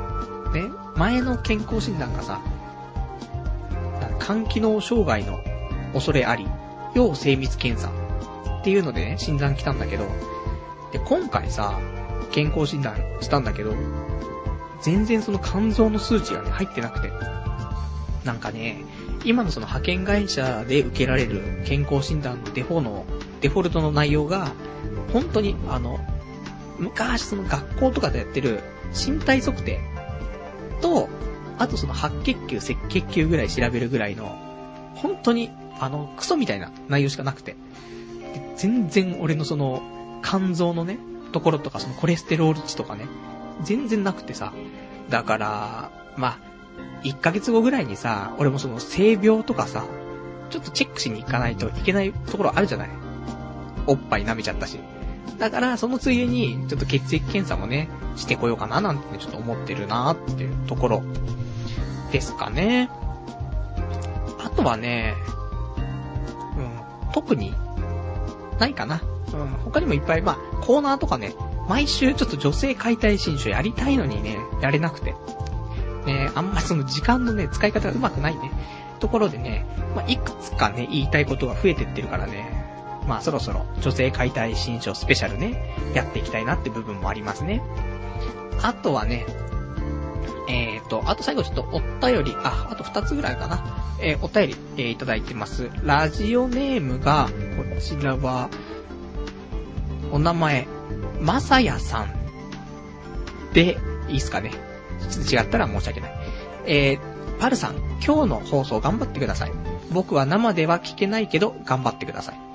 [0.54, 2.42] ね、前の健康診断がさ、
[4.20, 5.40] 肝機能障害の
[5.94, 6.48] 恐れあり、
[6.96, 7.92] 要精密検査
[8.60, 10.06] っていうのでね、診断来たんだけど、
[10.92, 11.80] で、今回さ、
[12.32, 13.74] 健康診断したんだけど、
[14.82, 17.12] 全然その肝臓の数値がね、入ってなくて。
[18.24, 18.86] なんかね、
[19.26, 23.06] 今のその派遣会社で受けられる健康診断のデフォの、
[23.42, 24.54] デフォルトの内容が、
[25.12, 26.00] 本当にあの、
[26.80, 28.62] 昔その学校とかでやってる
[28.94, 29.80] 身体測定
[30.82, 31.10] と、
[31.58, 34.38] あとその白血球、赤血球ぐらい調べるぐらいの、
[34.96, 37.56] 本当に、あの、クソみたいな内容しかなくて。
[38.56, 39.82] 全然俺のその、
[40.24, 41.00] 肝臓のね、
[41.32, 43.06] ところとか、そのコレステロール値とかね、
[43.64, 44.54] 全然なくてさ。
[45.10, 46.52] だから、まあ、
[47.04, 49.86] 1ヶ月後ぐらいにさ、俺もその性病とかさ、
[50.50, 52.90] ちょっとチェックしに行かないといけないところあるじゃない
[53.88, 54.80] おっぱい舐めちゃったし。
[55.38, 61.04] だから、そのついでに、ちょっと血液検査もね、してこようかななんてね、ちょっと思ってるなーっていうところ、
[62.12, 62.90] ですかね。
[64.40, 65.16] あとはね、
[66.58, 67.56] うん、特に、
[68.60, 69.02] ないかな。
[69.34, 71.34] うん、他にもいっぱい、まあ、コーナーとかね、
[71.68, 75.16] 毎週ちょっと女性解体新書やりたいのにね、やれなくて。
[76.06, 78.52] ね、あんまその時間のね、使い方が上手くないね。
[79.00, 79.66] ところでね、
[79.96, 82.61] まあ、いくつかね、言いたいことが増えてってるからね、
[83.08, 87.62] まあそろそろ女性解体新書スペシャルね、やっていきたいなって部分もありますね。
[88.62, 89.26] あとはね、
[90.48, 93.64] えーと、あと最後ちょっとお便り、あ、あと2つぐらいかな。
[94.00, 95.70] えー、お便り、えー、いただいてます。
[95.84, 98.50] ラジオネームが、こちらは、
[100.12, 100.68] お名前、
[101.22, 102.14] まさやさん
[103.54, 103.78] で、
[104.10, 104.52] いいっすかね。
[105.10, 106.12] ちょっと違ったら申し訳ない。
[106.66, 107.76] えー、パルさん、
[108.06, 109.52] 今日の放送頑張ってください。
[109.92, 112.51] 僕は生では聞けないけど、頑張ってください。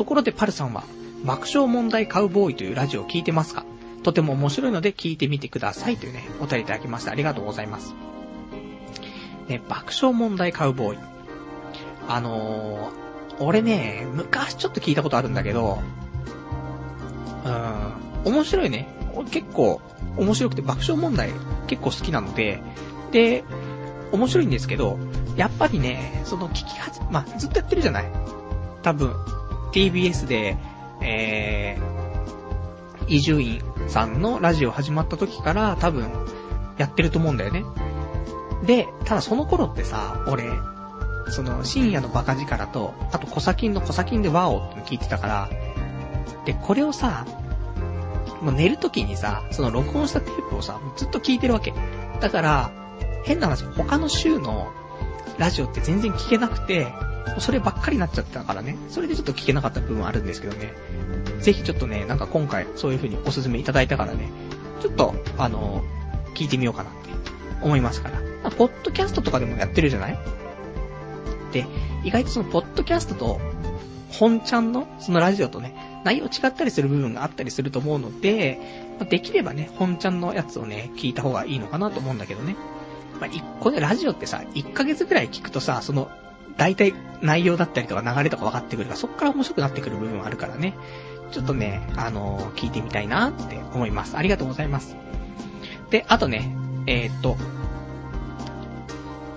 [0.00, 0.84] ところでパルさんは、
[1.26, 3.66] 爆笑問題カウボーイというラジオを聞いてますか？
[4.02, 7.10] とても面白いので聞いてみてくださいというね、お便りいただきました。
[7.10, 7.92] ありがとうございます。
[9.46, 10.98] ね、爆笑問題カウボーイ。
[12.08, 15.80] あのー、俺ね、昔ちょっと聞いたことあるんだけど、
[17.44, 18.88] うーん、面白いね。
[19.30, 19.82] 結構
[20.16, 21.28] 面白くて爆笑問題
[21.66, 22.62] 結構好きなので、
[23.12, 23.44] で、
[24.12, 24.98] 面白いんですけど、
[25.36, 28.10] やっぱりね、その聞きはじ、まあ、ずっとやってるじゃない？
[28.80, 29.14] 多分、
[29.72, 30.56] TBS で、
[31.00, 36.10] えー、伊集院さんのラジオ始まった時から多分、
[36.78, 37.64] やってると思うんだよね。
[38.64, 40.50] で、ただその頃ってさ、俺、
[41.28, 45.50] その深夜のバカ力と、あとコサキンのコサキンでワオって聞いてたから、
[46.44, 47.26] で、これをさ、
[48.42, 51.74] もう寝るときにさ、その録音したテープをさ、ずっと聞いてるわけ。
[52.20, 52.70] だから、
[53.24, 54.72] 変な話、他の週の
[55.38, 56.88] ラジオって全然聞けなくて、
[57.38, 58.76] そればっかりになっちゃったからね。
[58.88, 60.72] それでちょっと聞けなかった部分はあるんですけどね。
[61.40, 64.28] ぜひちょっとね、なんか今回そういう風におすすめいただいたからね、
[64.80, 65.84] ちょっと、あの、
[66.34, 67.10] 聞いてみようかなって
[67.62, 68.20] 思いますから。
[68.42, 70.18] まあ、ポッドキャストとかでもやってるじゃない？
[71.52, 71.66] で、
[72.04, 73.40] 意外とその、ポッドキャストと、
[74.10, 78.58] 本ちゃんの、そのラジオとね、内容違ったりする部分があったりすると思うので、
[78.98, 82.56] ま、できればね、本ちゃんのやつをね、聞いた方がいいのかなと思うんだけどね。
[83.20, 86.10] まあ、一個でラジオってさ、1ヶ月くらい聞くとさ、その、
[86.56, 90.74] 大体内容だったりとか流れとか分かってくるから、そっから面白くなってくる部分はあるからね。
[91.30, 94.16] ちょっとね、あのー、聞いてみたいなって思います。
[94.16, 94.96] ありがとうございます。
[95.90, 96.56] で、あとね、
[96.86, 97.36] えー、っと、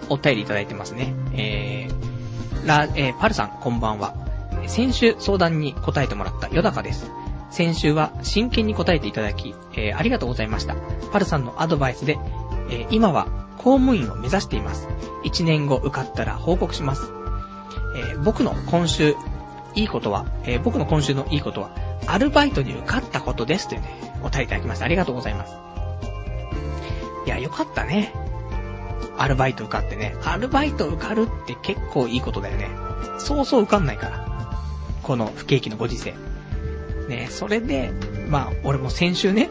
[0.09, 1.13] お便りいただいてますね。
[1.33, 4.15] えー、ラ、えー、パルさん、こんばんは。
[4.67, 7.11] 先週相談に答えてもらったヨダカです。
[7.51, 10.75] 先週は真剣に答えていただき、えー、ありがとうございました。
[11.11, 12.17] パルさんのアドバイスで、
[12.73, 13.27] え、今は
[13.57, 14.87] 公務員を目指しています。
[15.25, 17.11] 1年後受かったら報告します。
[17.95, 19.15] え、僕の今週、
[19.75, 21.71] いいことは、え僕の今週のいいことは、
[22.07, 24.85] アルバイトに受かったことですというね、お便りいただきました。
[24.85, 25.53] ありがとうございます。
[27.25, 28.13] いや、よかったね。
[29.17, 30.15] アルバイト受かってね。
[30.23, 32.69] アルバイト受かるって結構いいことだよね。
[33.19, 34.59] そうそう受かんないから。
[35.03, 36.13] この不景気のご時世。
[37.07, 37.91] ね、それで、
[38.27, 39.49] まあ、俺も先週ね、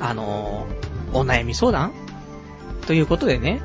[0.00, 0.83] あのー、
[1.14, 1.92] お悩み相談？
[2.86, 3.62] ということでね、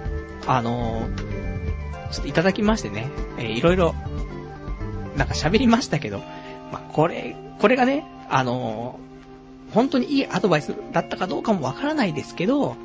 [0.47, 3.93] あのー、ちょっといただきましてね、えー、いろいろ、
[5.17, 6.19] なんか喋りましたけど、
[6.71, 12.75] まあ、これ、これがね、あのー、本当にいいアドバイスだったかどうかもわからないですけど、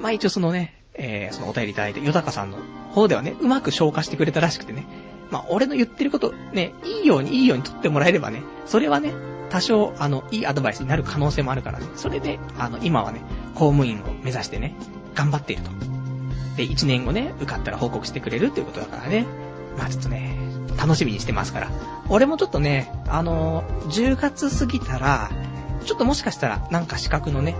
[0.00, 2.58] まあ一応そのね、えー、そのお便りいただいて、ヨタカさんの
[2.92, 4.86] 方ではね、うまく消化してくれたらしくてね、
[5.30, 9.12] まあ俺の言ってること、ね、いいようにいいように取ってもらえればね、それはね、
[9.52, 13.20] 多少、あの、いいアドバイスになる可能性もあるからね、それで、あの、今はね、
[13.54, 14.74] 公務員を目指してね、
[15.14, 15.70] 頑張っていると。
[16.56, 19.26] で、1年後ね、受かったら報告してくれるっていうことだからね、
[19.76, 20.38] まあちょっとね、
[20.78, 21.70] 楽しみにしてますから。
[22.08, 25.30] 俺もちょっとね、あの、10月過ぎたら、
[25.84, 27.54] ちょっともしかしたら、なんか資格のね、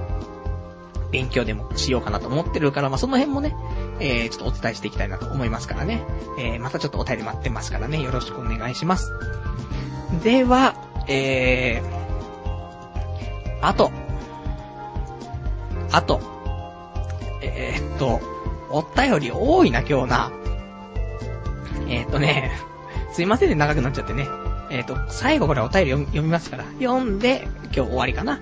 [1.11, 3.55] 勉強でもしようかなと思ってるから、まあ、その辺もね、
[4.01, 6.03] えー、ちょっとお伝えしていきたいなと思いますからね。
[6.39, 9.13] えー、またちょっとお便り待ってますからね、よろしくお願いします。
[10.25, 10.75] では、
[11.09, 13.91] えー、あと、
[15.91, 16.21] あと、
[17.43, 18.21] えー、っと、
[18.71, 20.33] お便り多いな、今日な。
[21.89, 22.53] えー、っとね、
[23.13, 24.27] すいませんね、長くなっちゃってね。
[24.71, 26.65] えっ、と、最後これお便り読みますから。
[26.81, 28.41] 読んで、今日終わりかな。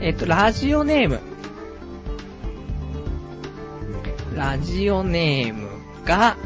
[0.00, 1.20] えっ、と、ラジオネーム。
[4.34, 5.68] ラジオネーム
[6.04, 6.36] が、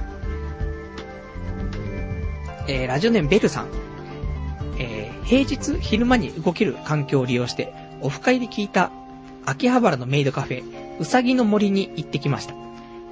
[2.66, 3.68] えー、ラジオネームベルさん。
[4.78, 8.90] えー、平日昼間に動ける環境を利用して、オフ会で聞いた
[9.46, 12.55] 秋葉原のメイドカフェ、うさぎの森に行ってきました。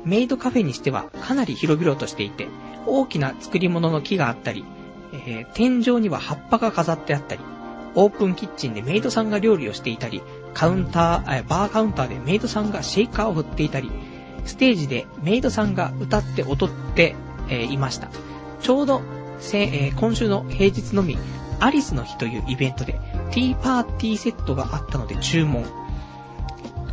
[0.05, 2.49] メイドカフェにしてはかなり広々としていて、
[2.87, 4.65] 大きな作り物の木があったり、
[5.13, 7.41] えー、天井には葉っぱが飾ってあったり、
[7.95, 10.23] オープンキッチンでメイドさんが料理をしていたり、
[10.55, 13.91] カウンター、えバーカウンターでメイドさんがシェイカーを振っていたり、
[14.45, 17.15] ステージでメイドさんが歌って踊って、
[17.49, 18.09] えー、いました。
[18.61, 19.03] ちょうど、
[19.53, 21.19] え、今週の平日のみ、
[21.63, 22.95] アリスの日というイベントで、
[23.31, 25.65] ティーパーティーセットがあったので注文。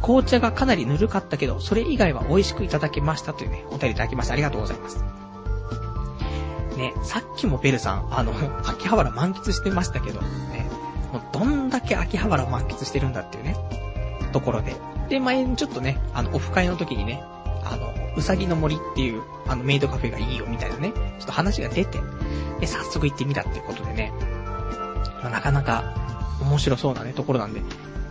[0.02, 4.34] 紅茶がかなりぬるかったけど、それ以外は美味しくいただけましたというね、お便りいただきました。
[4.34, 5.04] ありがとうございます。
[6.78, 8.32] ね、さっきもベルさん、あの、
[8.66, 10.70] 秋葉原満喫してましたけど、ね、
[11.12, 13.56] もうどんだけ秋葉原満喫してるんだっていうね、
[14.32, 14.76] ところで。
[15.10, 17.22] で、前にちょっとね、あの、オフ会の時にね、
[17.66, 22.00] あの、うさぎの森っていう、あの、メイドカフェがいいよみたいなね、ちょっと話が出て、
[22.60, 24.14] で、早速行ってみたっていうことでね、
[25.24, 25.84] なかなか
[26.42, 27.62] 面白そうなね、ところなんで、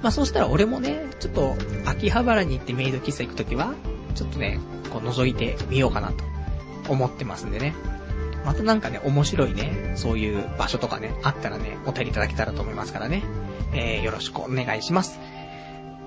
[0.02, 1.56] まあそうしたら俺もね、ちょっと、
[1.86, 3.74] 秋葉原に行ってメイド喫茶行くときは、
[4.14, 4.60] ちょっとね、
[4.90, 6.24] こう覗いてみようかなと
[6.93, 7.74] 思ってますんでね。
[8.44, 13.22] またなんかね、面白いね、そういう場所とかね、あったらね、お便りいただけたらと思いますからね。
[13.74, 15.18] えー、よろしくお願いします。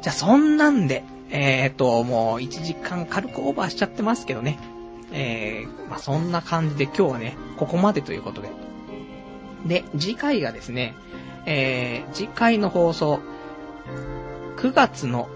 [0.01, 4.57] じゃあ、そんなんで、えーと、もう1時間軽くオーバーしちゃってますけどね。
[5.11, 8.49] えー、まあ、そんな感じで今日はね、ここまでということで。
[9.65, 10.95] で、次回がですね、
[11.45, 13.19] えー、次回の放送、
[14.57, 15.29] 9月の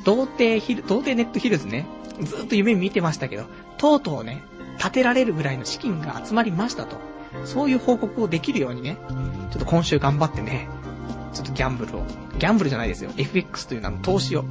[0.06, 1.86] 童貞ヒル、童貞ネットヒルズね、
[2.22, 3.46] ずっと夢見てましたけど、
[3.78, 4.44] とうとうね、
[4.80, 6.98] 建てられるぐらいの資金が集まりましたと。
[7.44, 8.98] そういう報告をできるようにね、
[9.52, 10.70] ちょっと今週頑張ってね、
[11.34, 12.04] ちょっとギャンブルを、
[12.40, 14.46] ギャンブルじゃないですよ、FX という名の投資を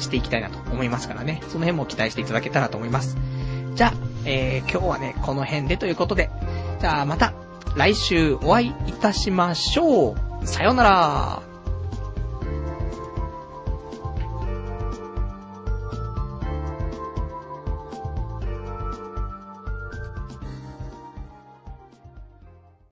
[0.00, 3.16] していきたいなと思いますからね、その辺も期待していただけたらと思います。
[3.74, 3.92] じゃあ、
[4.24, 6.30] えー、今日はね、この辺でということで、
[6.80, 7.32] じゃあまた、
[7.76, 10.46] 来週お会いいたしましょう。
[10.46, 11.47] さようなら。